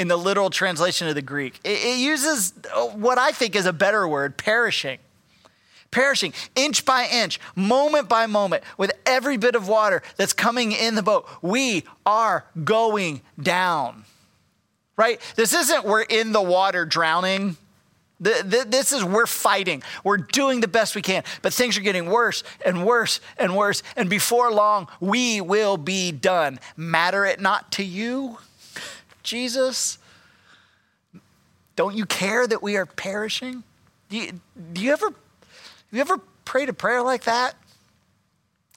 in 0.00 0.08
the 0.08 0.16
literal 0.16 0.48
translation 0.48 1.08
of 1.08 1.14
the 1.14 1.20
Greek, 1.20 1.60
it, 1.62 1.98
uses 1.98 2.54
uh, 2.74 2.86
what 2.86 3.18
I 3.18 3.32
think 3.32 3.54
is 3.54 3.66
a 3.66 3.72
better 3.72 4.08
word 4.08 4.38
perishing. 4.38 4.98
Perishing 5.90 6.32
inch 6.54 6.86
by 6.86 7.06
inch, 7.12 7.38
moment 7.54 8.08
by 8.08 8.24
moment, 8.24 8.64
with 8.78 8.92
every 9.04 9.36
bit 9.36 9.54
of 9.54 9.68
water 9.68 10.02
that's 10.16 10.32
coming 10.32 10.72
in 10.72 10.94
the 10.94 11.02
boat. 11.02 11.28
We 11.42 11.84
are 12.06 12.46
going 12.64 13.20
down, 13.38 14.04
right? 14.96 15.20
This 15.36 15.52
isn't 15.52 15.84
we're 15.84 16.02
in 16.02 16.32
the 16.32 16.40
water 16.40 16.86
drowning 16.86 17.58
this 18.20 18.92
is, 18.92 19.02
we're 19.02 19.26
fighting. 19.26 19.82
We're 20.04 20.18
doing 20.18 20.60
the 20.60 20.68
best 20.68 20.94
we 20.94 21.02
can, 21.02 21.24
but 21.42 21.54
things 21.54 21.78
are 21.78 21.82
getting 21.82 22.06
worse 22.06 22.42
and 22.64 22.84
worse 22.84 23.20
and 23.38 23.56
worse. 23.56 23.82
And 23.96 24.10
before 24.10 24.52
long, 24.52 24.88
we 25.00 25.40
will 25.40 25.76
be 25.76 26.12
done. 26.12 26.60
Matter 26.76 27.24
it 27.24 27.40
not 27.40 27.72
to 27.72 27.82
you, 27.82 28.38
Jesus? 29.22 29.98
Don't 31.76 31.96
you 31.96 32.04
care 32.04 32.46
that 32.46 32.62
we 32.62 32.76
are 32.76 32.86
perishing? 32.86 33.62
Do 34.10 34.18
you, 34.18 34.40
do 34.72 34.82
you 34.82 34.92
ever, 34.92 35.06
have 35.06 35.14
you 35.92 36.00
ever 36.00 36.18
prayed 36.44 36.68
a 36.68 36.74
prayer 36.74 37.02
like 37.02 37.24
that? 37.24 37.54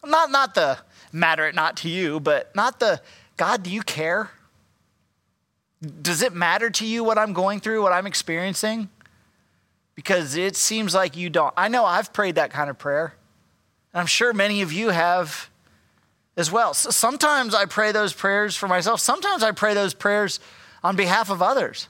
Not, 0.06 0.32
not 0.32 0.56
the 0.56 0.78
matter 1.12 1.48
it 1.48 1.56
not 1.56 1.78
to 1.78 1.90
you, 1.90 2.20
but 2.20 2.56
not 2.56 2.80
the 2.80 3.02
God, 3.36 3.64
do 3.64 3.70
you 3.70 3.82
care? 3.82 4.32
Does 6.02 6.22
it 6.22 6.34
matter 6.34 6.70
to 6.70 6.86
you 6.86 7.04
what 7.04 7.18
I'm 7.18 7.34
going 7.34 7.60
through, 7.60 7.82
what 7.82 7.92
I'm 7.92 8.08
experiencing? 8.08 8.90
Because 9.96 10.36
it 10.36 10.56
seems 10.56 10.94
like 10.94 11.16
you 11.16 11.30
don't. 11.30 11.54
I 11.56 11.68
know 11.68 11.86
I've 11.86 12.14
prayed 12.14 12.36
that 12.36 12.52
kind 12.52 12.70
of 12.70 12.78
prayer. 12.78 13.16
And 13.94 14.02
I'm 14.02 14.08
sure 14.08 14.34
many 14.34 14.62
of 14.62 14.74
you 14.74 14.90
have 14.90 15.50
as 16.36 16.52
well. 16.52 16.74
So 16.74 16.90
sometimes 16.90 17.54
I 17.54 17.66
pray 17.66 17.92
those 17.92 18.14
prayers 18.14 18.56
for 18.56 18.68
myself. 18.68 19.00
Sometimes 19.00 19.44
I 19.44 19.52
pray 19.52 19.74
those 19.74 19.94
prayers 19.94 20.40
on 20.84 20.96
behalf 20.96 21.30
of 21.30 21.42
others. 21.42 21.88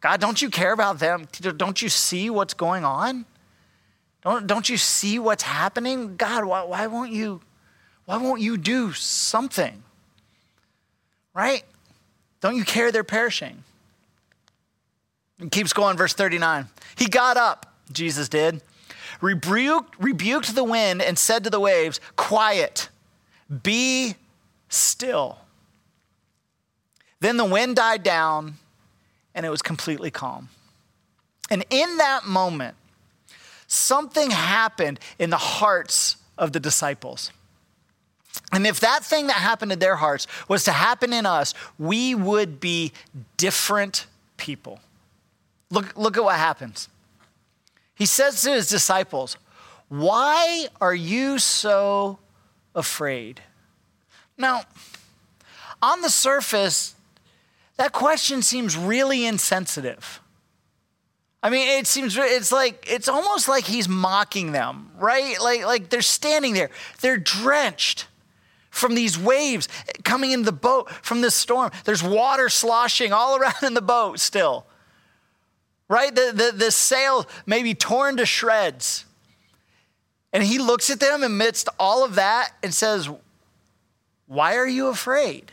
God, 0.00 0.20
don't 0.20 0.40
you 0.40 0.50
care 0.50 0.72
about 0.72 0.98
them? 0.98 1.28
Don't 1.56 1.80
you 1.80 1.88
see 1.88 2.30
what's 2.30 2.54
going 2.54 2.84
on? 2.84 3.26
Don't, 4.22 4.46
don't 4.46 4.68
you 4.68 4.76
see 4.76 5.18
what's 5.18 5.42
happening? 5.42 6.16
God, 6.16 6.44
why, 6.44 6.62
why 6.64 6.86
won't 6.86 7.12
you 7.12 7.40
why 8.06 8.16
won't 8.16 8.40
you 8.40 8.56
do 8.56 8.92
something? 8.92 9.84
Right? 11.32 11.62
Don't 12.40 12.56
you 12.56 12.64
care 12.64 12.90
they're 12.90 13.04
perishing? 13.04 13.62
Keeps 15.50 15.72
going, 15.72 15.96
verse 15.96 16.12
39. 16.12 16.68
He 16.96 17.06
got 17.06 17.36
up, 17.36 17.74
Jesus 17.92 18.28
did, 18.28 18.60
rebuked, 19.20 19.94
rebuked 19.98 20.54
the 20.54 20.64
wind, 20.64 21.00
and 21.00 21.18
said 21.18 21.44
to 21.44 21.50
the 21.50 21.60
waves, 21.60 22.00
Quiet, 22.16 22.88
be 23.62 24.16
still. 24.68 25.38
Then 27.20 27.36
the 27.36 27.44
wind 27.44 27.76
died 27.76 28.02
down, 28.02 28.54
and 29.34 29.46
it 29.46 29.50
was 29.50 29.62
completely 29.62 30.10
calm. 30.10 30.48
And 31.50 31.64
in 31.70 31.96
that 31.98 32.26
moment, 32.26 32.76
something 33.66 34.30
happened 34.30 35.00
in 35.18 35.30
the 35.30 35.36
hearts 35.36 36.16
of 36.38 36.52
the 36.52 36.60
disciples. 36.60 37.30
And 38.52 38.66
if 38.66 38.80
that 38.80 39.04
thing 39.04 39.26
that 39.26 39.34
happened 39.36 39.72
in 39.72 39.78
their 39.78 39.96
hearts 39.96 40.26
was 40.48 40.64
to 40.64 40.72
happen 40.72 41.12
in 41.12 41.26
us, 41.26 41.54
we 41.78 42.14
would 42.14 42.60
be 42.60 42.92
different 43.36 44.06
people. 44.36 44.80
Look, 45.70 45.96
look 45.96 46.16
at 46.16 46.24
what 46.24 46.36
happens. 46.36 46.88
He 47.94 48.06
says 48.06 48.42
to 48.42 48.50
his 48.50 48.68
disciples, 48.68 49.36
Why 49.88 50.66
are 50.80 50.94
you 50.94 51.38
so 51.38 52.18
afraid? 52.74 53.40
Now, 54.36 54.62
on 55.82 56.00
the 56.00 56.10
surface, 56.10 56.94
that 57.76 57.92
question 57.92 58.42
seems 58.42 58.76
really 58.76 59.24
insensitive. 59.24 60.20
I 61.42 61.48
mean, 61.48 61.78
it 61.78 61.86
seems 61.86 62.16
it's 62.18 62.52
like 62.52 62.84
it's 62.90 63.08
almost 63.08 63.48
like 63.48 63.64
he's 63.64 63.88
mocking 63.88 64.52
them, 64.52 64.90
right? 64.98 65.40
Like 65.40 65.64
like 65.64 65.88
they're 65.88 66.02
standing 66.02 66.52
there. 66.52 66.70
They're 67.00 67.16
drenched 67.16 68.06
from 68.70 68.94
these 68.94 69.18
waves 69.18 69.68
coming 70.04 70.32
into 70.32 70.44
the 70.44 70.52
boat 70.52 70.90
from 70.90 71.22
this 71.22 71.34
storm. 71.34 71.70
There's 71.84 72.02
water 72.02 72.48
sloshing 72.48 73.12
all 73.12 73.36
around 73.40 73.62
in 73.62 73.74
the 73.74 73.82
boat 73.82 74.20
still. 74.20 74.66
Right? 75.90 76.14
The, 76.14 76.30
the, 76.32 76.56
the 76.56 76.70
sail 76.70 77.26
may 77.46 77.64
be 77.64 77.74
torn 77.74 78.16
to 78.18 78.24
shreds. 78.24 79.04
And 80.32 80.44
he 80.44 80.60
looks 80.60 80.88
at 80.88 81.00
them 81.00 81.24
amidst 81.24 81.68
all 81.80 82.04
of 82.04 82.14
that 82.14 82.52
and 82.62 82.72
says, 82.72 83.10
Why 84.28 84.54
are 84.54 84.68
you 84.68 84.86
afraid? 84.86 85.50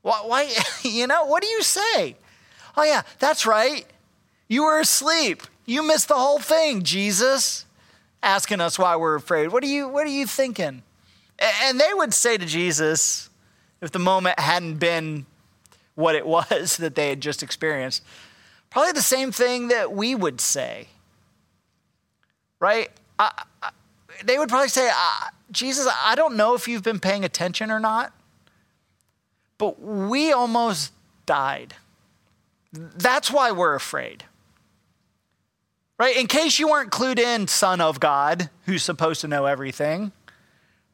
Why, 0.00 0.22
why 0.24 0.54
you 0.82 1.06
know, 1.06 1.26
what 1.26 1.42
do 1.42 1.48
you 1.48 1.62
say? 1.62 2.16
Oh, 2.74 2.84
yeah, 2.84 3.02
that's 3.18 3.44
right. 3.44 3.86
You 4.48 4.64
were 4.64 4.80
asleep. 4.80 5.42
You 5.66 5.86
missed 5.86 6.08
the 6.08 6.14
whole 6.14 6.38
thing, 6.38 6.82
Jesus. 6.82 7.66
Asking 8.22 8.62
us 8.62 8.78
why 8.78 8.96
we're 8.96 9.14
afraid. 9.14 9.48
What 9.48 9.62
are 9.62 9.68
you, 9.68 9.88
what 9.88 10.06
are 10.06 10.10
you 10.10 10.26
thinking? 10.26 10.82
And 11.38 11.78
they 11.78 11.92
would 11.92 12.14
say 12.14 12.38
to 12.38 12.46
Jesus, 12.46 13.28
if 13.82 13.90
the 13.90 13.98
moment 13.98 14.38
hadn't 14.38 14.76
been 14.76 15.26
what 15.96 16.14
it 16.14 16.26
was 16.26 16.78
that 16.78 16.94
they 16.94 17.10
had 17.10 17.20
just 17.20 17.42
experienced, 17.42 18.02
probably 18.74 18.92
the 18.92 19.00
same 19.00 19.32
thing 19.32 19.68
that 19.68 19.92
we 19.92 20.14
would 20.14 20.40
say. 20.40 20.88
Right? 22.60 22.90
I, 23.18 23.30
I, 23.62 23.70
they 24.24 24.38
would 24.38 24.50
probably 24.50 24.68
say, 24.68 24.90
Jesus, 25.50 25.88
I 26.02 26.14
don't 26.14 26.36
know 26.36 26.54
if 26.54 26.68
you've 26.68 26.82
been 26.82 27.00
paying 27.00 27.24
attention 27.24 27.70
or 27.70 27.80
not, 27.80 28.12
but 29.56 29.80
we 29.80 30.32
almost 30.32 30.92
died. 31.24 31.74
That's 32.72 33.30
why 33.30 33.52
we're 33.52 33.74
afraid. 33.74 34.24
Right? 35.98 36.16
In 36.16 36.26
case 36.26 36.58
you 36.58 36.68
weren't 36.68 36.90
clued 36.90 37.18
in, 37.18 37.48
Son 37.48 37.80
of 37.80 38.00
God, 38.00 38.50
who's 38.66 38.82
supposed 38.82 39.22
to 39.22 39.28
know 39.28 39.46
everything 39.46 40.12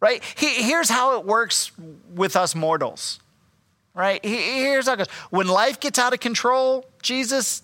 right? 0.00 0.22
here's 0.36 0.88
how 0.88 1.18
it 1.18 1.26
works 1.26 1.70
with 2.14 2.34
us 2.34 2.54
mortals, 2.54 3.20
right? 3.94 4.24
here's 4.24 4.86
how 4.86 4.94
it 4.94 4.96
goes. 4.96 5.08
When 5.30 5.46
life 5.46 5.78
gets 5.78 5.98
out 5.98 6.12
of 6.12 6.20
control, 6.20 6.86
Jesus, 7.02 7.62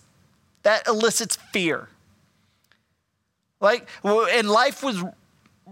that 0.67 0.85
elicits 0.85 1.37
fear. 1.53 1.87
Like, 3.61 3.87
and 4.03 4.49
life 4.49 4.83
was 4.83 5.01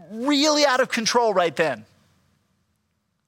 really 0.10 0.66
out 0.66 0.80
of 0.80 0.88
control 0.88 1.34
right 1.34 1.54
then. 1.54 1.84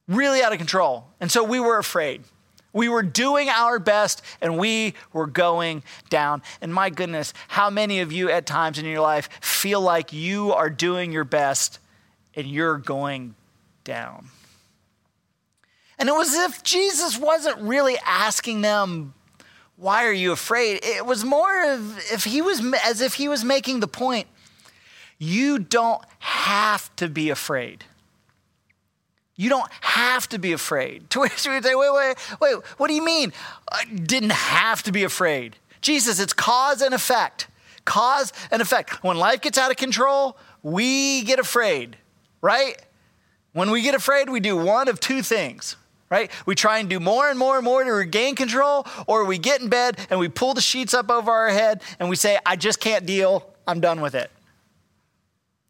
Really 0.06 0.40
out 0.42 0.52
of 0.52 0.56
control. 0.56 1.04
And 1.20 1.30
so 1.30 1.44
we 1.44 1.60
were 1.60 1.76
afraid. 1.76 2.24
We 2.72 2.88
were 2.88 3.02
doing 3.02 3.50
our 3.50 3.78
best 3.78 4.22
and 4.40 4.56
we 4.56 4.94
were 5.12 5.26
going 5.26 5.82
down. 6.08 6.40
And 6.62 6.72
my 6.72 6.88
goodness, 6.88 7.34
how 7.48 7.68
many 7.68 8.00
of 8.00 8.12
you 8.12 8.30
at 8.30 8.46
times 8.46 8.78
in 8.78 8.86
your 8.86 9.02
life 9.02 9.28
feel 9.42 9.82
like 9.82 10.10
you 10.10 10.54
are 10.54 10.70
doing 10.70 11.12
your 11.12 11.24
best 11.24 11.80
and 12.34 12.46
you're 12.46 12.78
going 12.78 13.34
down. 13.84 14.28
And 15.98 16.08
it 16.08 16.12
was 16.12 16.28
as 16.28 16.50
if 16.50 16.62
Jesus 16.62 17.18
wasn't 17.18 17.58
really 17.58 17.98
asking 18.06 18.62
them, 18.62 19.12
Why 19.78 20.04
are 20.04 20.12
you 20.12 20.32
afraid? 20.32 20.80
It 20.82 21.06
was 21.06 21.24
more 21.24 21.72
of 21.72 21.98
if 22.12 22.24
he 22.24 22.42
was 22.42 22.60
as 22.84 23.00
if 23.00 23.14
he 23.14 23.28
was 23.28 23.44
making 23.44 23.80
the 23.80 23.88
point, 23.88 24.26
you 25.18 25.58
don't 25.58 26.02
have 26.18 26.94
to 26.96 27.08
be 27.08 27.30
afraid. 27.30 27.84
You 29.36 29.48
don't 29.48 29.70
have 29.80 30.28
to 30.30 30.38
be 30.38 30.52
afraid. 30.52 31.08
To 31.10 31.20
which 31.20 31.46
we 31.46 31.62
say, 31.62 31.74
wait, 31.74 31.92
wait, 31.92 32.16
wait, 32.40 32.56
what 32.76 32.88
do 32.88 32.94
you 32.94 33.04
mean? 33.04 33.32
I 33.70 33.84
didn't 33.84 34.32
have 34.32 34.82
to 34.82 34.92
be 34.92 35.04
afraid. 35.04 35.56
Jesus, 35.80 36.18
it's 36.18 36.32
cause 36.32 36.82
and 36.82 36.92
effect. 36.92 37.46
Cause 37.84 38.32
and 38.50 38.60
effect. 38.60 39.02
When 39.04 39.16
life 39.16 39.40
gets 39.40 39.56
out 39.56 39.70
of 39.70 39.76
control, 39.76 40.36
we 40.62 41.22
get 41.22 41.38
afraid 41.38 41.96
right? 42.40 42.76
When 43.52 43.70
we 43.70 43.82
get 43.82 43.94
afraid, 43.94 44.28
we 44.28 44.40
do 44.40 44.56
one 44.56 44.88
of 44.88 45.00
two 45.00 45.22
things, 45.22 45.76
right? 46.10 46.30
We 46.46 46.54
try 46.54 46.78
and 46.78 46.88
do 46.88 47.00
more 47.00 47.28
and 47.28 47.38
more 47.38 47.56
and 47.56 47.64
more 47.64 47.84
to 47.84 47.92
regain 47.92 48.34
control, 48.34 48.86
or 49.06 49.24
we 49.24 49.38
get 49.38 49.60
in 49.60 49.68
bed 49.68 49.98
and 50.10 50.18
we 50.18 50.28
pull 50.28 50.54
the 50.54 50.60
sheets 50.60 50.94
up 50.94 51.10
over 51.10 51.30
our 51.30 51.50
head 51.50 51.82
and 51.98 52.08
we 52.08 52.16
say, 52.16 52.38
I 52.44 52.56
just 52.56 52.80
can't 52.80 53.06
deal, 53.06 53.46
I'm 53.66 53.80
done 53.80 54.00
with 54.00 54.14
it. 54.14 54.30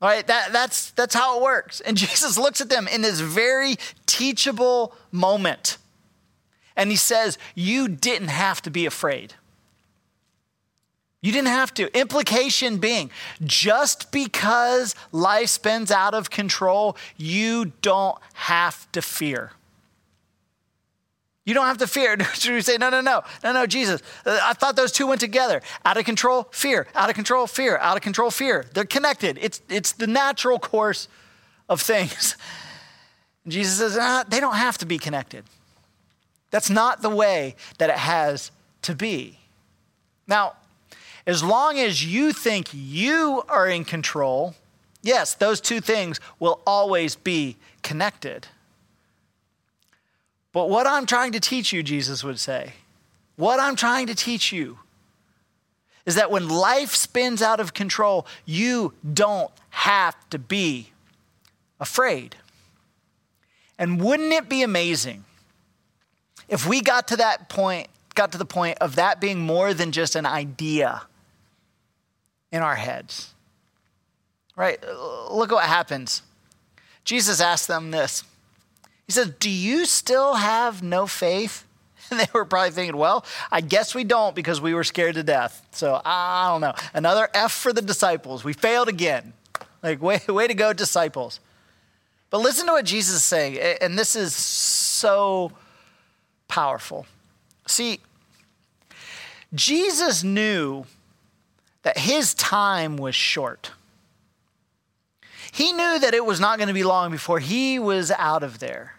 All 0.00 0.08
right, 0.08 0.24
that, 0.28 0.52
that's, 0.52 0.92
that's 0.92 1.14
how 1.14 1.38
it 1.38 1.42
works. 1.42 1.80
And 1.80 1.96
Jesus 1.96 2.38
looks 2.38 2.60
at 2.60 2.68
them 2.68 2.86
in 2.88 3.02
this 3.02 3.20
very 3.20 3.76
teachable 4.06 4.94
moment. 5.10 5.78
And 6.76 6.90
he 6.90 6.96
says, 6.96 7.38
You 7.54 7.88
didn't 7.88 8.28
have 8.28 8.62
to 8.62 8.70
be 8.70 8.86
afraid. 8.86 9.34
You 11.20 11.32
didn't 11.32 11.48
have 11.48 11.74
to. 11.74 11.98
Implication 11.98 12.78
being, 12.78 13.10
just 13.42 14.12
because 14.12 14.94
life 15.10 15.48
spins 15.48 15.90
out 15.90 16.14
of 16.14 16.30
control, 16.30 16.96
you 17.16 17.72
don't 17.82 18.16
have 18.34 18.90
to 18.92 19.02
fear. 19.02 19.50
You 21.48 21.54
don't 21.54 21.64
have 21.64 21.78
to 21.78 21.86
fear. 21.86 22.14
Should 22.34 22.52
we 22.52 22.60
say, 22.60 22.76
no, 22.76 22.90
no, 22.90 23.00
no, 23.00 23.22
no, 23.42 23.52
no, 23.54 23.66
Jesus, 23.66 24.02
uh, 24.26 24.38
I 24.42 24.52
thought 24.52 24.76
those 24.76 24.92
two 24.92 25.06
went 25.06 25.18
together. 25.18 25.62
Out 25.82 25.96
of 25.96 26.04
control, 26.04 26.46
fear. 26.50 26.86
Out 26.94 27.08
of 27.08 27.14
control, 27.14 27.46
fear. 27.46 27.78
Out 27.78 27.96
of 27.96 28.02
control, 28.02 28.30
fear. 28.30 28.66
They're 28.74 28.84
connected. 28.84 29.38
It's, 29.40 29.62
it's 29.70 29.92
the 29.92 30.06
natural 30.06 30.58
course 30.58 31.08
of 31.68 31.80
things. 31.80 32.36
And 33.44 33.52
Jesus 33.54 33.78
says, 33.78 33.96
ah, 33.98 34.24
they 34.28 34.40
don't 34.40 34.56
have 34.56 34.76
to 34.78 34.84
be 34.84 34.98
connected. 34.98 35.42
That's 36.50 36.68
not 36.68 37.00
the 37.00 37.08
way 37.08 37.54
that 37.78 37.88
it 37.88 37.96
has 37.96 38.50
to 38.82 38.94
be. 38.94 39.38
Now, 40.26 40.56
as 41.26 41.42
long 41.42 41.78
as 41.78 42.04
you 42.04 42.34
think 42.34 42.68
you 42.74 43.42
are 43.48 43.66
in 43.66 43.86
control, 43.86 44.54
yes, 45.02 45.32
those 45.32 45.62
two 45.62 45.80
things 45.80 46.20
will 46.38 46.60
always 46.66 47.16
be 47.16 47.56
connected. 47.82 48.48
What 50.66 50.86
I'm 50.86 51.06
trying 51.06 51.32
to 51.32 51.40
teach 51.40 51.72
you, 51.72 51.82
Jesus 51.82 52.24
would 52.24 52.40
say, 52.40 52.72
what 53.36 53.60
I'm 53.60 53.76
trying 53.76 54.06
to 54.08 54.14
teach 54.14 54.52
you 54.52 54.78
is 56.06 56.14
that 56.14 56.30
when 56.30 56.48
life 56.48 56.94
spins 56.94 57.42
out 57.42 57.60
of 57.60 57.74
control, 57.74 58.26
you 58.44 58.94
don't 59.12 59.50
have 59.70 60.16
to 60.30 60.38
be 60.38 60.90
afraid. 61.78 62.36
And 63.78 64.00
wouldn't 64.00 64.32
it 64.32 64.48
be 64.48 64.62
amazing 64.62 65.24
if 66.48 66.66
we 66.66 66.80
got 66.80 67.08
to 67.08 67.16
that 67.16 67.48
point, 67.48 67.88
got 68.14 68.32
to 68.32 68.38
the 68.38 68.46
point 68.46 68.78
of 68.80 68.96
that 68.96 69.20
being 69.20 69.38
more 69.38 69.74
than 69.74 69.92
just 69.92 70.16
an 70.16 70.26
idea? 70.26 71.02
in 72.52 72.62
our 72.62 72.76
heads. 72.76 73.34
Right? 74.56 74.82
Look 75.30 75.52
what 75.52 75.64
happens. 75.64 76.22
Jesus 77.04 77.40
asked 77.40 77.68
them 77.68 77.90
this. 77.90 78.24
He 79.08 79.12
says, 79.12 79.32
Do 79.40 79.50
you 79.50 79.86
still 79.86 80.34
have 80.34 80.82
no 80.82 81.08
faith? 81.08 81.64
And 82.10 82.20
they 82.20 82.26
were 82.32 82.46
probably 82.46 82.70
thinking, 82.70 82.96
Well, 82.96 83.22
I 83.52 83.60
guess 83.60 83.94
we 83.94 84.02
don't 84.02 84.34
because 84.34 84.62
we 84.62 84.72
were 84.72 84.84
scared 84.84 85.16
to 85.16 85.22
death. 85.22 85.66
So 85.72 86.00
I 86.06 86.48
don't 86.48 86.62
know. 86.62 86.72
Another 86.94 87.28
F 87.34 87.52
for 87.52 87.70
the 87.70 87.82
disciples. 87.82 88.44
We 88.44 88.54
failed 88.54 88.88
again. 88.88 89.34
Like, 89.82 90.00
way, 90.00 90.20
way 90.28 90.46
to 90.46 90.54
go, 90.54 90.72
disciples. 90.72 91.40
But 92.30 92.38
listen 92.38 92.66
to 92.66 92.72
what 92.72 92.84
Jesus 92.84 93.16
is 93.16 93.24
saying, 93.24 93.58
and 93.58 93.98
this 93.98 94.14
is 94.14 94.34
so 94.34 95.52
powerful. 96.46 97.06
See, 97.66 98.00
Jesus 99.54 100.22
knew 100.22 100.84
that 101.82 101.98
his 101.98 102.34
time 102.34 102.96
was 102.96 103.14
short. 103.14 103.72
He 105.52 105.72
knew 105.72 105.98
that 105.98 106.12
it 106.12 106.24
was 106.24 106.38
not 106.38 106.58
going 106.58 106.68
to 106.68 106.74
be 106.74 106.84
long 106.84 107.10
before 107.10 107.38
he 107.38 107.78
was 107.78 108.10
out 108.10 108.42
of 108.42 108.58
there. 108.58 108.97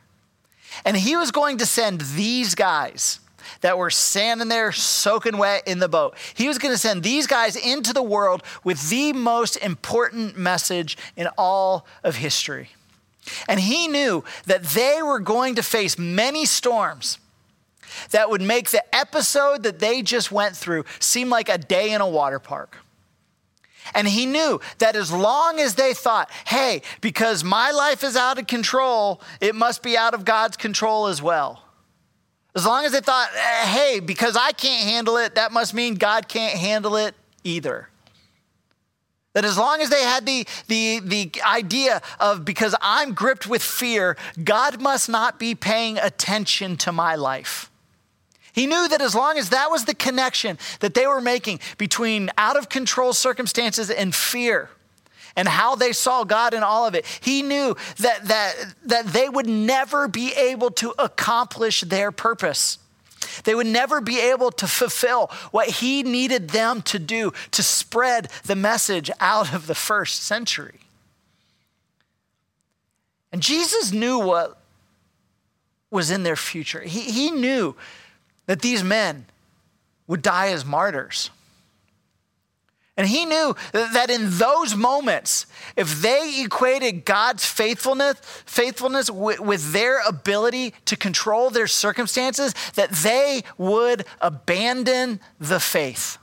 And 0.85 0.97
he 0.97 1.15
was 1.15 1.31
going 1.31 1.57
to 1.57 1.65
send 1.65 2.01
these 2.01 2.55
guys 2.55 3.19
that 3.61 3.77
were 3.77 3.89
standing 3.89 4.47
there 4.47 4.71
soaking 4.71 5.37
wet 5.37 5.67
in 5.67 5.79
the 5.79 5.89
boat. 5.89 6.15
He 6.33 6.47
was 6.47 6.57
going 6.57 6.73
to 6.73 6.77
send 6.77 7.03
these 7.03 7.27
guys 7.27 7.55
into 7.55 7.93
the 7.93 8.03
world 8.03 8.43
with 8.63 8.89
the 8.89 9.13
most 9.13 9.57
important 9.57 10.37
message 10.37 10.97
in 11.15 11.27
all 11.37 11.85
of 12.03 12.15
history. 12.15 12.69
And 13.47 13.59
he 13.59 13.87
knew 13.87 14.23
that 14.45 14.63
they 14.63 15.01
were 15.03 15.19
going 15.19 15.55
to 15.55 15.63
face 15.63 15.97
many 15.97 16.45
storms 16.45 17.19
that 18.11 18.29
would 18.29 18.41
make 18.41 18.69
the 18.69 18.83
episode 18.95 19.63
that 19.63 19.79
they 19.79 20.01
just 20.01 20.31
went 20.31 20.55
through 20.55 20.85
seem 20.99 21.29
like 21.29 21.49
a 21.49 21.57
day 21.57 21.91
in 21.91 22.01
a 22.01 22.07
water 22.07 22.39
park. 22.39 22.77
And 23.93 24.07
he 24.07 24.25
knew 24.25 24.59
that 24.77 24.95
as 24.95 25.11
long 25.11 25.59
as 25.59 25.75
they 25.75 25.93
thought, 25.93 26.29
hey, 26.45 26.81
because 27.01 27.43
my 27.43 27.71
life 27.71 28.03
is 28.03 28.15
out 28.15 28.37
of 28.37 28.47
control, 28.47 29.21
it 29.41 29.55
must 29.55 29.81
be 29.81 29.97
out 29.97 30.13
of 30.13 30.25
God's 30.25 30.57
control 30.57 31.07
as 31.07 31.21
well. 31.21 31.63
As 32.55 32.65
long 32.65 32.85
as 32.85 32.91
they 32.91 32.99
thought, 32.99 33.29
eh, 33.35 33.65
hey, 33.65 33.99
because 33.99 34.35
I 34.35 34.51
can't 34.51 34.83
handle 34.83 35.17
it, 35.17 35.35
that 35.35 35.51
must 35.51 35.73
mean 35.73 35.95
God 35.95 36.27
can't 36.27 36.57
handle 36.57 36.95
it 36.95 37.15
either. 37.43 37.89
That 39.33 39.45
as 39.45 39.57
long 39.57 39.81
as 39.81 39.89
they 39.89 40.03
had 40.03 40.25
the, 40.25 40.45
the, 40.67 40.99
the 41.03 41.31
idea 41.45 42.01
of 42.19 42.43
because 42.43 42.75
I'm 42.81 43.13
gripped 43.13 43.47
with 43.47 43.61
fear, 43.61 44.17
God 44.43 44.81
must 44.81 45.07
not 45.07 45.37
be 45.37 45.53
paying 45.53 45.97
attention 45.99 46.77
to 46.77 46.91
my 46.91 47.15
life. 47.15 47.68
He 48.59 48.67
knew 48.67 48.89
that 48.89 49.01
as 49.01 49.15
long 49.15 49.37
as 49.37 49.51
that 49.51 49.71
was 49.71 49.85
the 49.85 49.93
connection 49.93 50.57
that 50.81 50.93
they 50.93 51.07
were 51.07 51.21
making 51.21 51.61
between 51.77 52.29
out 52.37 52.57
of 52.57 52.67
control 52.67 53.13
circumstances 53.13 53.89
and 53.89 54.13
fear 54.13 54.69
and 55.37 55.47
how 55.47 55.77
they 55.77 55.93
saw 55.93 56.25
God 56.25 56.53
in 56.53 56.61
all 56.61 56.85
of 56.85 56.93
it, 56.93 57.05
he 57.21 57.41
knew 57.41 57.77
that, 57.99 58.25
that, 58.25 58.55
that 58.83 59.07
they 59.07 59.29
would 59.29 59.47
never 59.47 60.09
be 60.09 60.33
able 60.33 60.71
to 60.71 60.93
accomplish 60.99 61.79
their 61.79 62.11
purpose. 62.11 62.79
They 63.45 63.55
would 63.55 63.65
never 63.65 64.01
be 64.01 64.19
able 64.19 64.51
to 64.51 64.67
fulfill 64.67 65.27
what 65.51 65.69
he 65.69 66.03
needed 66.03 66.49
them 66.49 66.81
to 66.81 66.99
do 66.99 67.31
to 67.51 67.63
spread 67.63 68.29
the 68.43 68.57
message 68.57 69.09
out 69.21 69.53
of 69.53 69.67
the 69.67 69.75
first 69.75 70.23
century. 70.23 70.81
And 73.31 73.41
Jesus 73.41 73.93
knew 73.93 74.19
what 74.19 74.61
was 75.89 76.11
in 76.11 76.23
their 76.23 76.35
future. 76.35 76.81
He, 76.81 77.03
he 77.03 77.31
knew 77.31 77.77
that 78.49 78.63
these 78.63 78.83
men 78.83 79.27
would 80.07 80.23
die 80.23 80.47
as 80.47 80.65
martyrs. 80.65 81.29
And 82.97 83.07
he 83.07 83.23
knew 83.25 83.55
that 83.73 84.09
in 84.09 84.39
those 84.39 84.75
moments, 84.75 85.45
if 85.75 86.01
they 86.01 86.41
equated 86.43 87.05
God's 87.05 87.45
faithfulness, 87.45 88.19
faithfulness 88.47 89.11
with, 89.11 89.39
with, 89.39 89.71
their 89.71 89.99
ability 89.99 90.73
to 90.85 90.97
control 90.97 91.51
their 91.51 91.67
circumstances, 91.67 92.55
that 92.73 92.89
they 92.89 93.43
would 93.59 94.03
abandon 94.19 95.19
the 95.39 95.59
faith. 95.59 96.17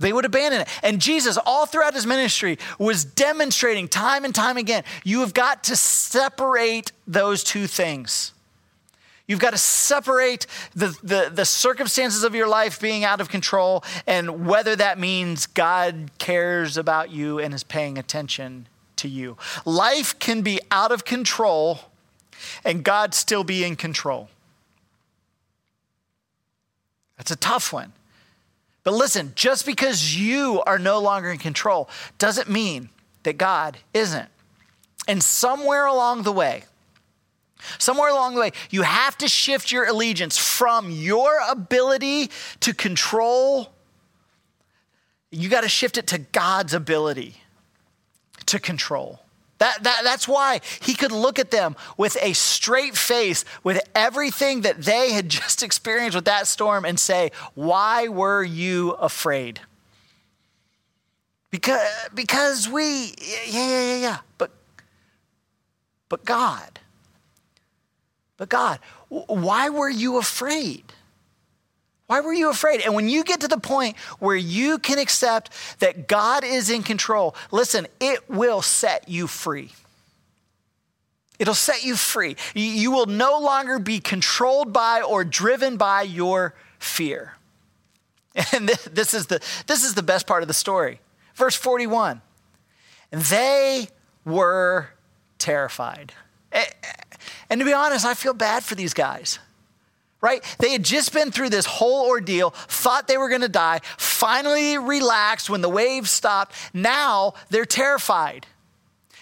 They 0.00 0.12
would 0.12 0.24
abandon 0.24 0.62
it. 0.62 0.68
And 0.82 1.00
Jesus, 1.00 1.38
all 1.46 1.64
throughout 1.64 1.94
his 1.94 2.08
ministry, 2.08 2.58
was 2.76 3.04
demonstrating 3.04 3.86
time 3.86 4.24
and 4.24 4.34
time 4.34 4.56
again 4.56 4.82
you 5.04 5.20
have 5.20 5.32
got 5.32 5.62
to 5.64 5.76
separate 5.76 6.90
those 7.06 7.44
two 7.44 7.68
things. 7.68 8.32
You've 9.28 9.40
got 9.40 9.50
to 9.50 9.58
separate 9.58 10.46
the, 10.74 10.88
the, 11.02 11.30
the, 11.32 11.44
circumstances 11.44 12.24
of 12.24 12.34
your 12.34 12.48
life 12.48 12.80
being 12.80 13.04
out 13.04 13.20
of 13.20 13.28
control 13.28 13.84
and 14.06 14.46
whether 14.46 14.74
that 14.74 14.98
means 14.98 15.46
God 15.46 16.10
cares 16.16 16.78
about 16.78 17.10
you 17.10 17.38
and 17.38 17.52
is 17.52 17.62
paying 17.62 17.98
attention 17.98 18.66
to 18.96 19.06
you. 19.06 19.36
Life 19.66 20.18
can 20.18 20.40
be 20.40 20.60
out 20.70 20.92
of 20.92 21.04
control 21.04 21.80
and 22.64 22.82
God 22.82 23.12
still 23.12 23.44
be 23.44 23.64
in 23.64 23.76
control. 23.76 24.30
That's 27.18 27.30
a 27.30 27.36
tough 27.36 27.70
one. 27.70 27.92
But 28.82 28.94
listen, 28.94 29.32
just 29.34 29.66
because 29.66 30.16
you 30.16 30.62
are 30.66 30.78
no 30.78 31.00
longer 31.00 31.30
in 31.30 31.38
control 31.38 31.90
doesn't 32.16 32.48
mean 32.48 32.88
that 33.24 33.36
God 33.36 33.76
isn't. 33.92 34.30
And 35.06 35.22
somewhere 35.22 35.84
along 35.84 36.22
the 36.22 36.32
way, 36.32 36.64
Somewhere 37.78 38.10
along 38.10 38.34
the 38.34 38.40
way, 38.40 38.52
you 38.70 38.82
have 38.82 39.18
to 39.18 39.28
shift 39.28 39.70
your 39.70 39.86
allegiance 39.86 40.38
from 40.38 40.90
your 40.90 41.38
ability 41.48 42.30
to 42.60 42.74
control, 42.74 43.72
you 45.30 45.48
got 45.48 45.62
to 45.62 45.68
shift 45.68 45.98
it 45.98 46.06
to 46.08 46.18
God's 46.18 46.72
ability 46.72 47.42
to 48.46 48.58
control. 48.58 49.20
That, 49.58 49.82
that, 49.82 50.00
that's 50.04 50.28
why 50.28 50.60
he 50.80 50.94
could 50.94 51.12
look 51.12 51.38
at 51.38 51.50
them 51.50 51.76
with 51.96 52.16
a 52.22 52.32
straight 52.32 52.96
face, 52.96 53.44
with 53.64 53.80
everything 53.94 54.62
that 54.62 54.82
they 54.82 55.12
had 55.12 55.28
just 55.28 55.62
experienced 55.62 56.14
with 56.14 56.26
that 56.26 56.46
storm, 56.46 56.84
and 56.84 56.98
say, 56.98 57.32
Why 57.54 58.08
were 58.08 58.42
you 58.42 58.92
afraid? 58.92 59.60
Because, 61.50 61.88
because 62.14 62.68
we, 62.68 63.14
yeah, 63.20 63.38
yeah, 63.46 63.82
yeah, 63.82 63.96
yeah. 63.96 64.18
But, 64.36 64.50
but 66.08 66.24
God, 66.24 66.78
but 68.38 68.48
God, 68.48 68.78
why 69.08 69.68
were 69.68 69.90
you 69.90 70.16
afraid? 70.16 70.84
Why 72.06 72.20
were 72.20 72.32
you 72.32 72.48
afraid? 72.48 72.80
And 72.80 72.94
when 72.94 73.08
you 73.08 73.22
get 73.22 73.40
to 73.42 73.48
the 73.48 73.58
point 73.58 73.98
where 74.18 74.36
you 74.36 74.78
can 74.78 74.98
accept 74.98 75.50
that 75.80 76.08
God 76.08 76.42
is 76.42 76.70
in 76.70 76.82
control, 76.82 77.34
listen, 77.50 77.86
it 78.00 78.30
will 78.30 78.62
set 78.62 79.08
you 79.08 79.26
free. 79.26 79.72
It'll 81.38 81.54
set 81.54 81.84
you 81.84 81.96
free. 81.96 82.36
You 82.54 82.90
will 82.90 83.06
no 83.06 83.38
longer 83.38 83.78
be 83.78 84.00
controlled 84.00 84.72
by 84.72 85.02
or 85.02 85.22
driven 85.22 85.76
by 85.76 86.02
your 86.02 86.54
fear. 86.78 87.34
And 88.52 88.68
this 88.68 89.14
is 89.14 89.26
the, 89.26 89.40
this 89.66 89.84
is 89.84 89.94
the 89.94 90.02
best 90.02 90.26
part 90.26 90.42
of 90.42 90.48
the 90.48 90.54
story. 90.54 91.00
Verse 91.34 91.56
41 91.56 92.22
they 93.10 93.88
were 94.24 94.90
terrified. 95.38 96.12
And 97.50 97.60
to 97.60 97.64
be 97.64 97.72
honest, 97.72 98.04
I 98.04 98.14
feel 98.14 98.34
bad 98.34 98.64
for 98.64 98.74
these 98.74 98.94
guys. 98.94 99.38
Right? 100.20 100.42
They 100.58 100.72
had 100.72 100.82
just 100.82 101.12
been 101.12 101.30
through 101.30 101.50
this 101.50 101.64
whole 101.64 102.08
ordeal, 102.08 102.50
thought 102.50 103.06
they 103.06 103.16
were 103.16 103.28
to 103.30 103.48
die, 103.48 103.80
finally 103.96 104.76
relaxed 104.76 105.48
when 105.48 105.60
the 105.60 105.68
waves 105.68 106.10
stopped. 106.10 106.56
Now 106.74 107.34
they're 107.50 107.64
terrified. 107.64 108.46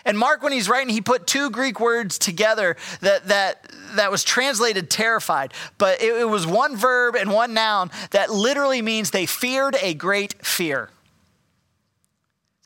And 0.07 0.17
Mark, 0.17 0.43
when 0.43 0.53
he's 0.53 0.69
writing, 0.69 0.95
he 0.95 1.01
put 1.03 1.27
two 1.27 1.51
Greek 1.51 1.81
words 1.81 2.17
together 2.17 2.77
that, 3.01 3.27
that, 3.27 3.71
that 3.97 4.11
was 4.11 4.23
translated 4.23 4.89
terrified, 4.89 5.53
but 5.79 6.01
it, 6.01 6.15
it 6.15 6.29
was 6.29 6.47
one 6.47 6.77
verb 6.77 7.17
and 7.17 7.31
one 7.31 7.53
noun 7.55 7.91
that 8.13 8.31
literally 8.31 8.81
means 8.81 9.11
they 9.11 9.27
feared 9.27 9.77
a 9.83 9.95
great 9.95 10.35
fear. 10.47 10.91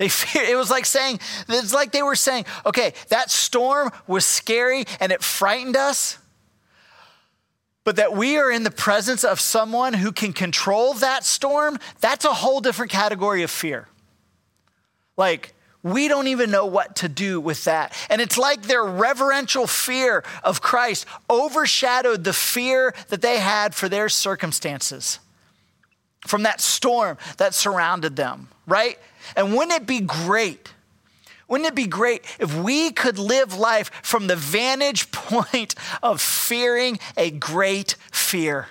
They 0.00 0.06
it 0.34 0.56
was 0.56 0.70
like 0.70 0.86
saying, 0.86 1.20
it's 1.46 1.74
like 1.74 1.92
they 1.92 2.02
were 2.02 2.16
saying, 2.16 2.46
okay, 2.64 2.94
that 3.10 3.30
storm 3.30 3.92
was 4.06 4.24
scary 4.24 4.86
and 4.98 5.12
it 5.12 5.22
frightened 5.22 5.76
us, 5.76 6.18
but 7.84 7.96
that 7.96 8.16
we 8.16 8.38
are 8.38 8.50
in 8.50 8.62
the 8.62 8.70
presence 8.70 9.24
of 9.24 9.38
someone 9.38 9.92
who 9.92 10.10
can 10.10 10.32
control 10.32 10.94
that 10.94 11.24
storm, 11.24 11.78
that's 12.00 12.24
a 12.24 12.32
whole 12.32 12.60
different 12.60 12.90
category 12.90 13.42
of 13.42 13.50
fear. 13.50 13.88
Like, 15.18 15.52
we 15.82 16.08
don't 16.08 16.28
even 16.28 16.50
know 16.50 16.64
what 16.64 16.96
to 16.96 17.08
do 17.08 17.38
with 17.38 17.64
that. 17.64 17.94
And 18.08 18.22
it's 18.22 18.38
like 18.38 18.62
their 18.62 18.84
reverential 18.84 19.66
fear 19.66 20.24
of 20.42 20.62
Christ 20.62 21.04
overshadowed 21.28 22.24
the 22.24 22.32
fear 22.32 22.94
that 23.08 23.20
they 23.20 23.38
had 23.38 23.74
for 23.74 23.88
their 23.88 24.08
circumstances 24.08 25.18
from 26.26 26.42
that 26.44 26.60
storm 26.60 27.18
that 27.38 27.54
surrounded 27.54 28.16
them, 28.16 28.48
right? 28.66 28.98
And 29.36 29.54
wouldn't 29.54 29.72
it 29.82 29.86
be 29.86 30.00
great? 30.00 30.72
Wouldn't 31.48 31.68
it 31.68 31.74
be 31.74 31.86
great 31.86 32.24
if 32.38 32.54
we 32.56 32.92
could 32.92 33.18
live 33.18 33.58
life 33.58 33.90
from 34.02 34.28
the 34.28 34.36
vantage 34.36 35.10
point 35.12 35.74
of 36.02 36.20
fearing 36.20 36.98
a 37.16 37.30
great 37.30 37.96
fear? 38.12 38.68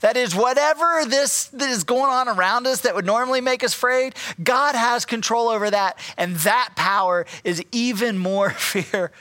That 0.00 0.16
is, 0.16 0.34
whatever 0.34 1.04
this 1.06 1.46
that 1.48 1.68
is 1.68 1.84
going 1.84 2.10
on 2.10 2.28
around 2.28 2.66
us 2.66 2.80
that 2.80 2.94
would 2.94 3.04
normally 3.04 3.40
make 3.40 3.62
us 3.62 3.74
afraid, 3.74 4.14
God 4.42 4.74
has 4.74 5.04
control 5.04 5.48
over 5.48 5.70
that. 5.70 5.98
And 6.16 6.36
that 6.36 6.70
power 6.76 7.26
is 7.44 7.62
even 7.72 8.18
more 8.18 8.50
fear 8.58 9.12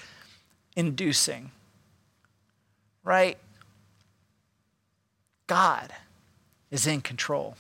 inducing. 0.76 1.52
Right? 3.04 3.38
God 5.48 5.92
is 6.70 6.88
in 6.88 7.02
control. 7.02 7.56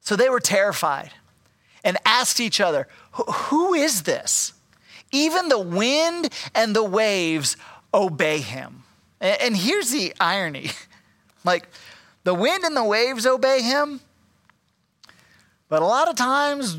So 0.00 0.16
they 0.16 0.28
were 0.28 0.40
terrified 0.40 1.10
and 1.84 1.96
asked 2.04 2.40
each 2.40 2.60
other, 2.60 2.88
Who 3.12 3.74
is 3.74 4.02
this? 4.02 4.52
Even 5.12 5.48
the 5.48 5.58
wind 5.58 6.32
and 6.54 6.74
the 6.74 6.84
waves 6.84 7.56
obey 7.92 8.38
him. 8.38 8.84
And 9.20 9.56
here's 9.56 9.90
the 9.90 10.14
irony 10.20 10.70
like, 11.44 11.68
the 12.24 12.34
wind 12.34 12.64
and 12.64 12.76
the 12.76 12.84
waves 12.84 13.26
obey 13.26 13.62
him, 13.62 14.00
but 15.68 15.82
a 15.82 15.86
lot 15.86 16.08
of 16.08 16.16
times 16.16 16.78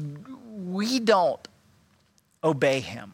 we 0.66 1.00
don't 1.00 1.46
obey 2.44 2.80
him. 2.80 3.14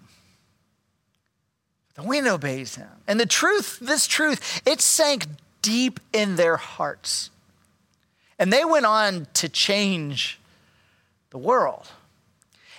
The 1.96 2.04
wind 2.04 2.28
obeys 2.28 2.76
him. 2.76 2.90
And 3.08 3.20
the 3.20 3.26
truth, 3.26 3.80
this 3.82 4.08
truth, 4.08 4.62
it 4.66 4.82
sank 4.82 5.26
deep 5.62 6.00
in 6.14 6.36
their 6.36 6.58
hearts. 6.58 7.32
And 8.40 8.54
they 8.54 8.66
went 8.66 8.86
on 8.86 9.28
to 9.36 9.50
change 9.50 10.40
the 11.30 11.38
world. 11.38 11.88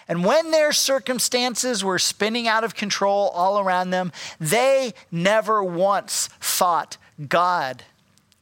And 0.07 0.25
when 0.25 0.51
their 0.51 0.73
circumstances 0.73 1.85
were 1.85 1.99
spinning 1.99 2.49
out 2.49 2.65
of 2.65 2.75
control 2.75 3.29
all 3.29 3.59
around 3.59 3.91
them, 3.91 4.11
they 4.41 4.95
never 5.11 5.63
once 5.63 6.29
thought 6.41 6.97
God 7.29 7.85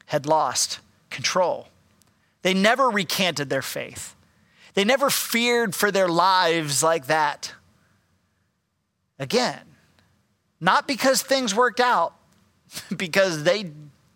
had 0.07 0.27
lost 0.27 0.79
control. 1.11 1.69
They 2.43 2.55
never 2.55 2.89
recanted 2.89 3.51
their 3.51 3.63
faith. 3.63 4.15
They 4.75 4.85
never 4.85 5.11
feared 5.11 5.75
for 5.75 5.91
their 5.91 6.07
lives 6.07 6.83
like 6.83 7.07
that. 7.07 7.53
Again, 9.19 9.63
not 10.61 10.87
because 10.87 11.23
things 11.23 11.55
worked 11.55 11.81
out, 11.81 12.15
because 12.97 13.43
they 13.43 13.73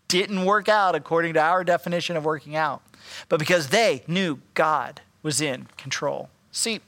didn't 0.06 0.44
work 0.44 0.68
out 0.68 0.94
according 0.94 1.34
to 1.34 1.40
our 1.40 1.64
definition 1.64 2.16
of 2.16 2.24
working 2.24 2.54
out, 2.54 2.82
but 3.28 3.38
because 3.38 3.68
they 3.68 4.02
knew 4.06 4.40
God 4.54 5.00
was 5.22 5.40
in 5.40 5.66
control. 5.76 6.30
See, 6.52 6.80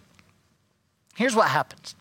Here's 1.14 1.36
what 1.36 1.48
happens 1.48 1.94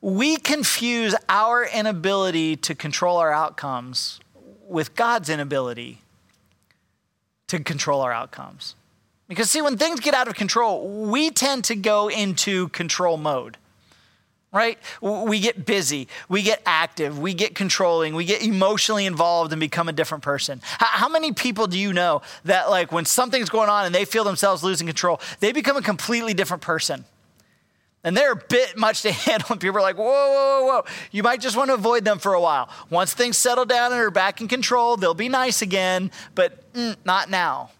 we 0.00 0.36
confuse 0.36 1.14
our 1.28 1.64
inability 1.64 2.56
to 2.56 2.74
control 2.74 3.18
our 3.18 3.32
outcomes 3.32 4.18
with 4.66 4.96
God's 4.96 5.28
inability 5.28 6.00
to 7.46 7.60
control 7.60 8.00
our 8.00 8.12
outcomes. 8.12 8.74
Because, 9.28 9.48
see, 9.48 9.62
when 9.62 9.76
things 9.76 10.00
get 10.00 10.12
out 10.12 10.26
of 10.26 10.34
control, 10.34 10.88
we 11.08 11.30
tend 11.30 11.64
to 11.64 11.76
go 11.76 12.08
into 12.08 12.68
control 12.70 13.16
mode 13.16 13.58
right? 14.52 14.78
We 15.00 15.40
get 15.40 15.64
busy, 15.64 16.08
we 16.28 16.42
get 16.42 16.62
active, 16.66 17.18
we 17.18 17.32
get 17.32 17.54
controlling, 17.54 18.14
we 18.14 18.26
get 18.26 18.42
emotionally 18.42 19.06
involved 19.06 19.52
and 19.52 19.58
become 19.60 19.88
a 19.88 19.92
different 19.92 20.22
person. 20.22 20.60
How 20.62 21.08
many 21.08 21.32
people 21.32 21.66
do 21.66 21.78
you 21.78 21.92
know 21.92 22.20
that, 22.44 22.68
like, 22.68 22.92
when 22.92 23.06
something's 23.06 23.48
going 23.48 23.70
on 23.70 23.86
and 23.86 23.94
they 23.94 24.04
feel 24.04 24.24
themselves 24.24 24.62
losing 24.62 24.86
control, 24.86 25.20
they 25.40 25.52
become 25.52 25.76
a 25.76 25.82
completely 25.82 26.34
different 26.34 26.62
person? 26.62 27.04
And 28.04 28.16
they're 28.16 28.32
a 28.32 28.36
bit 28.36 28.76
much 28.76 29.02
to 29.02 29.12
handle. 29.12 29.48
And 29.50 29.60
people 29.60 29.78
are 29.78 29.82
like, 29.82 29.96
whoa, 29.96 30.04
whoa, 30.04 30.60
whoa, 30.60 30.66
whoa. 30.66 30.84
You 31.12 31.22
might 31.22 31.40
just 31.40 31.56
want 31.56 31.68
to 31.68 31.74
avoid 31.74 32.04
them 32.04 32.18
for 32.18 32.34
a 32.34 32.40
while. 32.40 32.68
Once 32.90 33.14
things 33.14 33.38
settle 33.38 33.64
down 33.64 33.92
and 33.92 34.00
are 34.00 34.10
back 34.10 34.40
in 34.40 34.48
control, 34.48 34.96
they'll 34.96 35.14
be 35.14 35.28
nice 35.28 35.62
again, 35.62 36.10
but 36.34 36.72
mm, 36.74 36.96
not 37.04 37.30
now. 37.30 37.70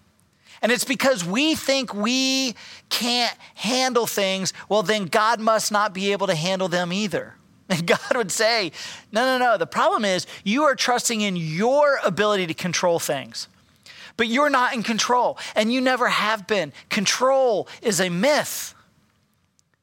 And 0.62 0.70
it's 0.70 0.85
because 0.85 1.25
we 1.25 1.57
think 1.57 1.92
we 1.92 2.55
can't 2.88 3.37
handle 3.57 4.07
things, 4.07 4.53
well, 4.68 4.85
then 4.85 5.07
God 5.07 5.40
must 5.40 5.72
not 5.72 5.92
be 5.92 6.12
able 6.12 6.29
to 6.29 6.37
handle 6.37 6.68
them 6.68 6.92
either. 6.92 7.35
And 7.68 7.87
God 7.87 8.16
would 8.16 8.31
say, 8.31 8.70
no, 9.12 9.25
no, 9.25 9.38
no. 9.38 9.57
The 9.57 9.66
problem 9.66 10.05
is 10.05 10.27
you 10.44 10.64
are 10.64 10.75
trusting 10.75 11.22
in 11.22 11.37
your 11.37 12.01
ability 12.05 12.46
to 12.48 12.55
control 12.55 12.98
things, 12.98 13.48
but 14.18 14.27
you're 14.29 14.51
not 14.51 14.75
in 14.75 14.83
control, 14.83 15.38
and 15.55 15.72
you 15.72 15.81
never 15.81 16.09
have 16.09 16.46
been. 16.46 16.75
Control 16.90 17.66
is 17.81 17.98
a 17.98 18.11
myth. 18.11 18.75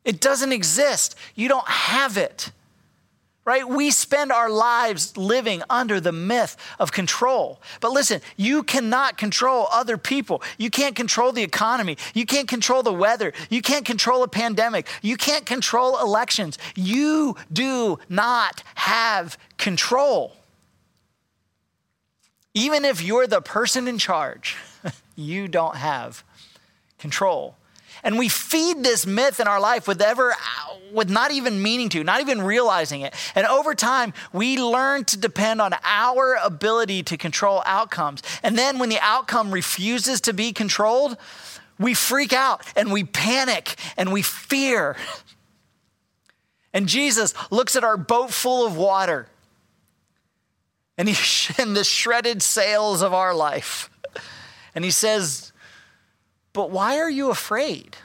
It 0.05 0.19
doesn't 0.19 0.51
exist. 0.51 1.15
You 1.33 1.47
don't 1.47 1.67
have 1.67 2.15
it. 2.15 2.51
Right? 3.49 3.67
We 3.67 3.89
spend 3.89 4.31
our 4.31 4.47
lives 4.47 5.17
living 5.17 5.63
under 5.71 5.99
the 5.99 6.11
myth 6.11 6.55
of 6.77 6.91
control. 6.91 7.59
But 7.81 7.91
listen, 7.91 8.21
you 8.37 8.61
cannot 8.61 9.17
control 9.17 9.67
other 9.71 9.97
people. 9.97 10.43
You 10.59 10.69
can't 10.69 10.95
control 10.95 11.31
the 11.31 11.41
economy. 11.41 11.97
You 12.13 12.27
can't 12.27 12.47
control 12.47 12.83
the 12.83 12.93
weather. 12.93 13.33
You 13.49 13.63
can't 13.63 13.85
control 13.85 14.21
a 14.21 14.27
pandemic. 14.27 14.85
You 15.01 15.17
can't 15.17 15.47
control 15.47 15.99
elections. 15.99 16.59
You 16.75 17.37
do 17.51 17.97
not 18.07 18.61
have 18.75 19.35
control. 19.57 20.35
Even 22.53 22.85
if 22.85 23.01
you're 23.01 23.25
the 23.25 23.41
person 23.41 23.87
in 23.87 23.97
charge, 23.97 24.57
you 25.15 25.47
don't 25.47 25.75
have 25.75 26.23
control. 26.99 27.55
And 28.03 28.17
we 28.17 28.29
feed 28.29 28.83
this 28.83 29.05
myth 29.05 29.39
in 29.39 29.47
our 29.47 29.59
life 29.59 29.87
with 29.87 30.01
ever, 30.01 30.35
with 30.91 31.09
not 31.09 31.31
even 31.31 31.61
meaning 31.61 31.89
to, 31.89 32.03
not 32.03 32.21
even 32.21 32.41
realizing 32.41 33.01
it. 33.01 33.13
And 33.35 33.45
over 33.47 33.75
time, 33.75 34.13
we 34.33 34.57
learn 34.61 35.05
to 35.05 35.17
depend 35.17 35.61
on 35.61 35.73
our 35.83 36.37
ability 36.43 37.03
to 37.03 37.17
control 37.17 37.61
outcomes. 37.65 38.21
And 38.43 38.57
then 38.57 38.79
when 38.79 38.89
the 38.89 38.99
outcome 39.01 39.51
refuses 39.51 40.21
to 40.21 40.33
be 40.33 40.53
controlled, 40.53 41.17
we 41.77 41.93
freak 41.93 42.33
out 42.33 42.63
and 42.75 42.91
we 42.91 43.03
panic 43.03 43.75
and 43.97 44.11
we 44.11 44.21
fear. 44.21 44.95
And 46.71 46.87
Jesus 46.87 47.33
looks 47.49 47.75
at 47.75 47.83
our 47.83 47.97
boat 47.97 48.29
full 48.29 48.63
of 48.63 48.77
water 48.77 49.27
and 50.99 51.07
he 51.07 51.15
in 51.61 51.73
the 51.73 51.83
shredded 51.83 52.43
sails 52.43 53.01
of 53.01 53.11
our 53.11 53.33
life. 53.33 53.89
And 54.75 54.85
he 54.85 54.91
says, 54.91 55.48
but 56.53 56.71
why 56.71 56.97
are 56.97 57.09
you 57.09 57.29
afraid? 57.29 57.97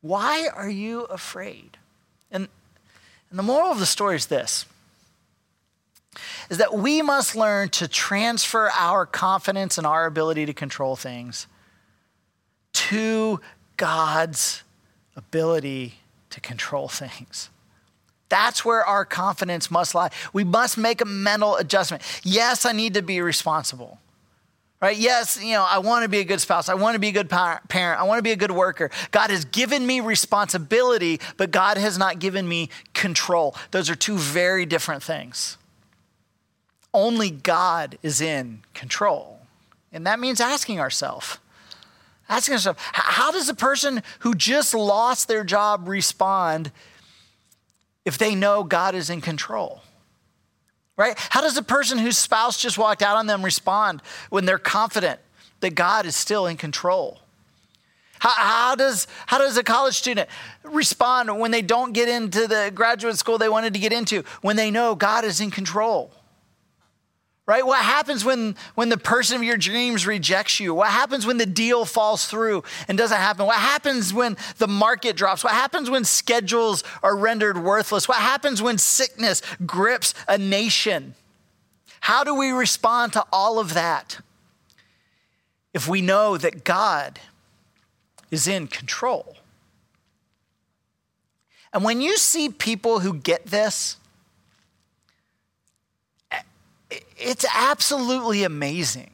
Why 0.00 0.48
are 0.54 0.70
you 0.70 1.02
afraid? 1.04 1.76
And, 2.30 2.48
and 3.30 3.38
the 3.38 3.42
moral 3.42 3.70
of 3.70 3.78
the 3.78 3.86
story 3.86 4.16
is 4.16 4.26
this 4.26 4.66
is 6.50 6.58
that 6.58 6.74
we 6.74 7.02
must 7.02 7.36
learn 7.36 7.68
to 7.68 7.86
transfer 7.86 8.70
our 8.70 9.06
confidence 9.06 9.78
and 9.78 9.86
our 9.86 10.06
ability 10.06 10.46
to 10.46 10.52
control 10.52 10.96
things 10.96 11.46
to 12.72 13.40
God's 13.76 14.62
ability 15.16 15.94
to 16.30 16.40
control 16.40 16.88
things. 16.88 17.50
That's 18.28 18.64
where 18.64 18.84
our 18.84 19.04
confidence 19.04 19.70
must 19.70 19.94
lie. 19.94 20.10
We 20.32 20.44
must 20.44 20.76
make 20.78 21.00
a 21.00 21.04
mental 21.04 21.56
adjustment. 21.56 22.02
Yes, 22.22 22.66
I 22.66 22.72
need 22.72 22.94
to 22.94 23.02
be 23.02 23.20
responsible 23.20 23.98
right? 24.80 24.96
Yes, 24.96 25.42
you 25.42 25.54
know, 25.54 25.66
I 25.68 25.78
want 25.78 26.04
to 26.04 26.08
be 26.08 26.18
a 26.18 26.24
good 26.24 26.40
spouse. 26.40 26.68
I 26.68 26.74
want 26.74 26.94
to 26.94 26.98
be 26.98 27.08
a 27.08 27.12
good 27.12 27.28
parent. 27.28 28.00
I 28.00 28.04
want 28.04 28.18
to 28.18 28.22
be 28.22 28.32
a 28.32 28.36
good 28.36 28.50
worker. 28.50 28.90
God 29.10 29.30
has 29.30 29.44
given 29.44 29.86
me 29.86 30.00
responsibility, 30.00 31.20
but 31.36 31.50
God 31.50 31.78
has 31.78 31.98
not 31.98 32.18
given 32.18 32.48
me 32.48 32.70
control. 32.94 33.54
Those 33.70 33.90
are 33.90 33.96
two 33.96 34.16
very 34.16 34.66
different 34.66 35.02
things. 35.02 35.56
Only 36.94 37.30
God 37.30 37.98
is 38.02 38.20
in 38.20 38.60
control. 38.74 39.40
And 39.92 40.06
that 40.06 40.20
means 40.20 40.40
asking 40.40 40.80
ourselves, 40.80 41.38
asking 42.28 42.54
ourselves, 42.54 42.78
how 42.92 43.32
does 43.32 43.48
a 43.48 43.54
person 43.54 44.02
who 44.20 44.34
just 44.34 44.74
lost 44.74 45.28
their 45.28 45.44
job 45.44 45.88
respond 45.88 46.70
if 48.04 48.16
they 48.16 48.34
know 48.34 48.64
God 48.64 48.94
is 48.94 49.10
in 49.10 49.20
control? 49.20 49.82
Right? 50.98 51.14
How 51.30 51.40
does 51.40 51.56
a 51.56 51.62
person 51.62 51.96
whose 51.96 52.18
spouse 52.18 52.60
just 52.60 52.76
walked 52.76 53.00
out 53.00 53.16
on 53.16 53.26
them 53.26 53.42
respond 53.42 54.02
when 54.28 54.44
they're 54.44 54.58
confident 54.58 55.20
that 55.60 55.74
God 55.74 56.04
is 56.04 56.14
still 56.14 56.46
in 56.46 56.58
control? 56.58 57.20
How, 58.18 58.30
how, 58.30 58.74
does, 58.74 59.06
how 59.26 59.38
does 59.38 59.56
a 59.56 59.62
college 59.62 59.94
student 59.94 60.28
respond 60.64 61.38
when 61.38 61.52
they 61.52 61.62
don't 61.62 61.92
get 61.92 62.08
into 62.08 62.48
the 62.48 62.72
graduate 62.74 63.16
school 63.16 63.38
they 63.38 63.48
wanted 63.48 63.72
to 63.74 63.78
get 63.78 63.92
into, 63.92 64.24
when 64.42 64.56
they 64.56 64.72
know 64.72 64.96
God 64.96 65.24
is 65.24 65.40
in 65.40 65.52
control? 65.52 66.10
Right? 67.48 67.64
What 67.64 67.82
happens 67.82 68.26
when, 68.26 68.56
when 68.74 68.90
the 68.90 68.98
person 68.98 69.34
of 69.34 69.42
your 69.42 69.56
dreams 69.56 70.06
rejects 70.06 70.60
you? 70.60 70.74
What 70.74 70.90
happens 70.90 71.24
when 71.24 71.38
the 71.38 71.46
deal 71.46 71.86
falls 71.86 72.26
through 72.26 72.62
and 72.88 72.98
doesn't 72.98 73.16
happen? 73.16 73.46
What 73.46 73.56
happens 73.56 74.12
when 74.12 74.36
the 74.58 74.68
market 74.68 75.16
drops? 75.16 75.42
What 75.42 75.54
happens 75.54 75.88
when 75.88 76.04
schedules 76.04 76.84
are 77.02 77.16
rendered 77.16 77.56
worthless? 77.56 78.06
What 78.06 78.18
happens 78.18 78.60
when 78.60 78.76
sickness 78.76 79.40
grips 79.64 80.12
a 80.28 80.36
nation? 80.36 81.14
How 82.00 82.22
do 82.22 82.34
we 82.34 82.50
respond 82.50 83.14
to 83.14 83.24
all 83.32 83.58
of 83.58 83.72
that 83.72 84.18
if 85.72 85.88
we 85.88 86.02
know 86.02 86.36
that 86.36 86.64
God 86.64 87.18
is 88.30 88.46
in 88.46 88.66
control? 88.66 89.36
And 91.72 91.82
when 91.82 92.02
you 92.02 92.18
see 92.18 92.50
people 92.50 93.00
who 93.00 93.14
get 93.14 93.46
this, 93.46 93.96
it's 96.90 97.44
absolutely 97.54 98.44
amazing. 98.44 99.10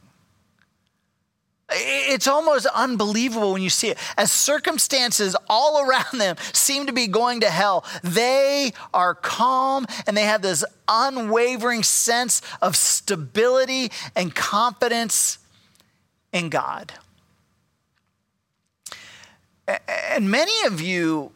It's 1.67 2.27
almost 2.27 2.67
unbelievable 2.67 3.53
when 3.53 3.63
you 3.63 3.71
see 3.71 3.89
it. 3.89 3.97
As 4.17 4.31
circumstances 4.31 5.35
all 5.49 5.81
around 5.87 6.19
them 6.19 6.35
seem 6.53 6.85
to 6.85 6.93
be 6.93 7.07
going 7.07 7.41
to 7.41 7.49
hell, 7.49 7.85
they 8.03 8.71
are 8.93 9.15
calm 9.15 9.85
and 10.05 10.15
they 10.15 10.23
have 10.23 10.41
this 10.41 10.63
unwavering 10.87 11.83
sense 11.83 12.41
of 12.61 12.75
stability 12.75 13.91
and 14.15 14.33
confidence 14.33 15.39
in 16.31 16.49
God. 16.49 16.93
And 19.67 20.29
many 20.29 20.67
of 20.67 20.79
you 20.79 21.31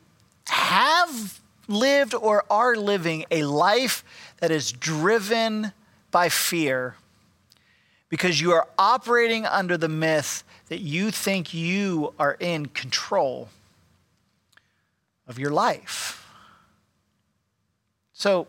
have 0.48 1.40
lived 1.68 2.14
or 2.14 2.44
are 2.52 2.76
living 2.76 3.26
a 3.32 3.44
life 3.44 4.04
that 4.40 4.52
is 4.52 4.72
driven 4.72 5.72
by 6.12 6.30
fear 6.30 6.96
because 8.10 8.42
you 8.42 8.52
are 8.52 8.68
operating 8.78 9.46
under 9.46 9.78
the 9.78 9.88
myth 9.88 10.44
that 10.68 10.80
you 10.80 11.12
think 11.12 11.54
you 11.54 12.14
are 12.20 12.36
in 12.40 12.66
control 12.68 13.50
of 15.28 15.38
your 15.38 15.52
life. 15.52 16.26
So 18.14 18.48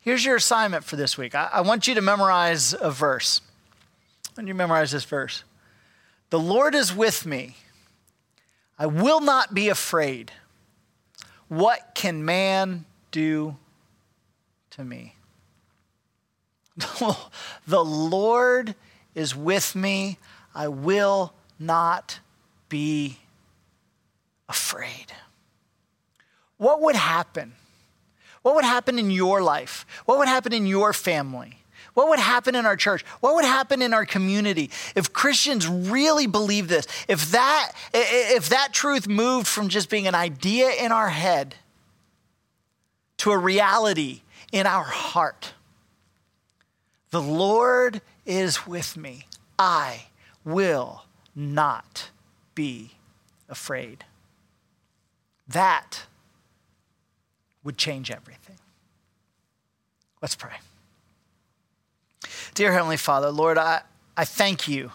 here's 0.00 0.24
your 0.24 0.36
assignment 0.36 0.84
for 0.84 0.96
this 0.96 1.18
week. 1.18 1.34
I, 1.34 1.50
I 1.52 1.60
want 1.60 1.86
you 1.86 1.94
to 1.96 2.00
memorize 2.00 2.72
a 2.72 2.90
verse. 2.90 3.40
When 4.34 4.46
you 4.46 4.54
memorize 4.54 4.92
this 4.92 5.04
verse, 5.04 5.42
the 6.30 6.38
Lord 6.38 6.74
is 6.74 6.94
with 6.94 7.26
me. 7.26 7.56
I 8.78 8.86
will 8.86 9.20
not 9.20 9.52
be 9.52 9.68
afraid. 9.68 10.30
What 11.48 11.92
can 11.94 12.24
man 12.24 12.84
do 13.10 13.56
to 14.70 14.84
me? 14.84 15.14
the 17.66 17.84
Lord 17.84 18.74
is 19.14 19.34
with 19.34 19.74
me. 19.74 20.18
I 20.54 20.68
will 20.68 21.32
not 21.58 22.20
be 22.68 23.18
afraid. 24.48 25.12
What 26.56 26.80
would 26.82 26.96
happen? 26.96 27.54
What 28.42 28.54
would 28.54 28.64
happen 28.64 28.98
in 28.98 29.10
your 29.10 29.42
life? 29.42 29.86
What 30.04 30.18
would 30.18 30.28
happen 30.28 30.52
in 30.52 30.66
your 30.66 30.92
family? 30.92 31.58
What 31.94 32.08
would 32.10 32.20
happen 32.20 32.54
in 32.54 32.64
our 32.64 32.76
church? 32.76 33.04
What 33.20 33.34
would 33.34 33.44
happen 33.44 33.82
in 33.82 33.92
our 33.92 34.06
community 34.06 34.70
if 34.94 35.12
Christians 35.12 35.66
really 35.66 36.26
believe 36.28 36.68
this? 36.68 36.86
If 37.08 37.32
that, 37.32 37.72
if 37.92 38.50
that 38.50 38.72
truth 38.72 39.08
moved 39.08 39.48
from 39.48 39.68
just 39.68 39.90
being 39.90 40.06
an 40.06 40.14
idea 40.14 40.70
in 40.70 40.92
our 40.92 41.08
head 41.08 41.56
to 43.18 43.32
a 43.32 43.38
reality 43.38 44.22
in 44.52 44.66
our 44.66 44.84
heart. 44.84 45.54
The 47.10 47.22
Lord 47.22 48.00
is 48.26 48.66
with 48.66 48.96
me. 48.96 49.26
I 49.58 50.06
will 50.44 51.04
not 51.34 52.10
be 52.54 52.92
afraid. 53.48 54.04
That 55.46 56.02
would 57.64 57.78
change 57.78 58.10
everything. 58.10 58.56
Let's 60.20 60.34
pray. 60.34 60.56
Dear 62.54 62.72
Heavenly 62.72 62.96
Father, 62.96 63.30
Lord, 63.30 63.56
I, 63.56 63.82
I 64.16 64.24
thank 64.24 64.68
you 64.68 64.90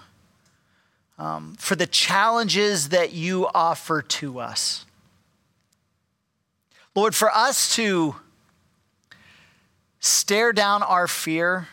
um, 1.17 1.55
for 1.57 1.75
the 1.75 1.87
challenges 1.87 2.89
that 2.89 3.13
you 3.13 3.47
offer 3.53 4.01
to 4.01 4.39
us. 4.39 4.85
Lord, 6.95 7.15
for 7.15 7.31
us 7.31 7.75
to 7.75 8.15
stare 9.99 10.51
down 10.53 10.83
our 10.83 11.07
fear 11.07 11.69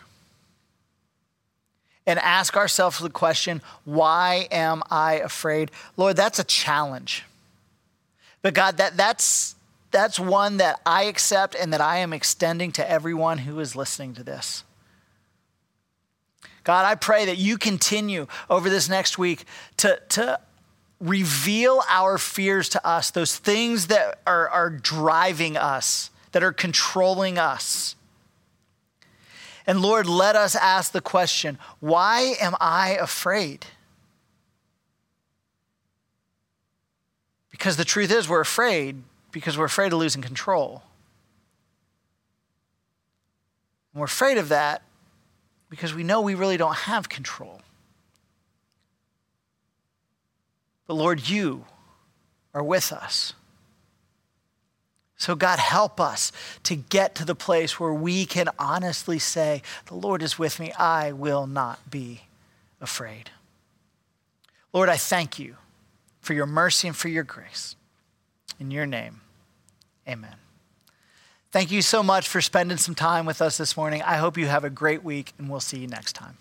and 2.11 2.18
ask 2.18 2.57
ourselves 2.57 2.99
the 2.99 3.09
question, 3.09 3.62
why 3.85 4.49
am 4.51 4.83
I 4.90 5.14
afraid? 5.14 5.70
Lord, 5.96 6.16
that's 6.16 6.40
a 6.40 6.44
challenge. 6.44 7.25
But 8.42 8.53
God, 8.53 8.79
that, 8.79 8.96
that's, 8.96 9.55
that's 9.92 10.18
one 10.18 10.57
that 10.57 10.81
I 10.85 11.05
accept 11.05 11.55
and 11.55 11.73
that 11.73 11.81
I 11.81 11.99
am 11.99 12.12
extending 12.12 12.73
to 12.73 12.90
everyone 12.90 13.38
who 13.38 13.61
is 13.61 13.77
listening 13.77 14.14
to 14.14 14.25
this. 14.25 14.64
God, 16.64 16.85
I 16.85 16.96
pray 16.96 17.27
that 17.27 17.38
you 17.38 17.57
continue 17.57 18.27
over 18.51 18.68
this 18.68 18.88
next 18.88 19.16
week 19.16 19.44
to, 19.77 20.01
to 20.11 20.40
reveal 20.99 21.81
our 21.88 22.18
fears 22.18 22.68
to 22.70 22.85
us, 22.85 23.12
those 23.12 23.37
things 23.37 23.87
that 23.87 24.18
are, 24.27 24.49
are 24.49 24.70
driving 24.70 25.57
us, 25.57 26.11
that 26.33 26.42
are 26.42 26.53
controlling 26.53 27.38
us. 27.38 27.94
And 29.66 29.81
Lord, 29.81 30.07
let 30.07 30.37
us 30.37 30.55
ask 30.55 30.92
the 30.92 31.01
question 31.01 31.59
why 31.81 32.35
am 32.40 32.55
I 32.61 32.90
afraid? 32.90 33.66
Because 37.51 37.77
the 37.77 37.85
truth 37.85 38.11
is, 38.11 38.29
we're 38.29 38.40
afraid 38.40 39.03
because 39.33 39.59
we're 39.59 39.66
afraid 39.66 39.92
of 39.92 39.99
losing 39.99 40.23
control. 40.23 40.83
And 43.92 44.01
we're 44.01 44.07
afraid 44.07 44.38
of 44.38 44.49
that 44.49 44.83
because 45.68 45.94
we 45.94 46.03
know 46.03 46.20
we 46.20 46.35
really 46.35 46.57
don't 46.57 46.75
have 46.75 47.09
control. 47.09 47.61
But 50.87 50.94
Lord, 50.94 51.29
you 51.29 51.66
are 52.55 52.62
with 52.62 52.92
us. 52.92 53.35
So, 55.20 55.35
God, 55.35 55.59
help 55.59 56.00
us 56.00 56.33
to 56.62 56.74
get 56.74 57.14
to 57.16 57.26
the 57.26 57.35
place 57.35 57.78
where 57.78 57.92
we 57.92 58.24
can 58.24 58.48
honestly 58.59 59.18
say, 59.18 59.61
The 59.85 59.94
Lord 59.94 60.22
is 60.22 60.38
with 60.38 60.59
me. 60.59 60.72
I 60.72 61.12
will 61.12 61.46
not 61.46 61.90
be 61.90 62.22
afraid. 62.80 63.28
Lord, 64.72 64.88
I 64.88 64.96
thank 64.96 65.38
you 65.38 65.56
for 66.22 66.33
your 66.33 66.46
mercy 66.46 66.88
and 66.88 66.96
for 66.96 67.09
your 67.09 67.22
grace. 67.22 67.76
In 68.59 68.70
your 68.70 68.87
name, 68.87 69.20
amen. 70.09 70.37
Thank 71.52 71.70
you 71.70 71.83
so 71.83 72.02
much 72.02 72.26
for 72.26 72.40
spending 72.40 72.78
some 72.78 72.94
time 72.94 73.26
with 73.26 73.42
us 73.42 73.59
this 73.59 73.76
morning. 73.76 74.00
I 74.00 74.16
hope 74.16 74.38
you 74.38 74.46
have 74.46 74.64
a 74.64 74.70
great 74.70 75.04
week, 75.04 75.35
and 75.37 75.50
we'll 75.50 75.61
see 75.61 75.80
you 75.80 75.87
next 75.87 76.14
time. 76.14 76.38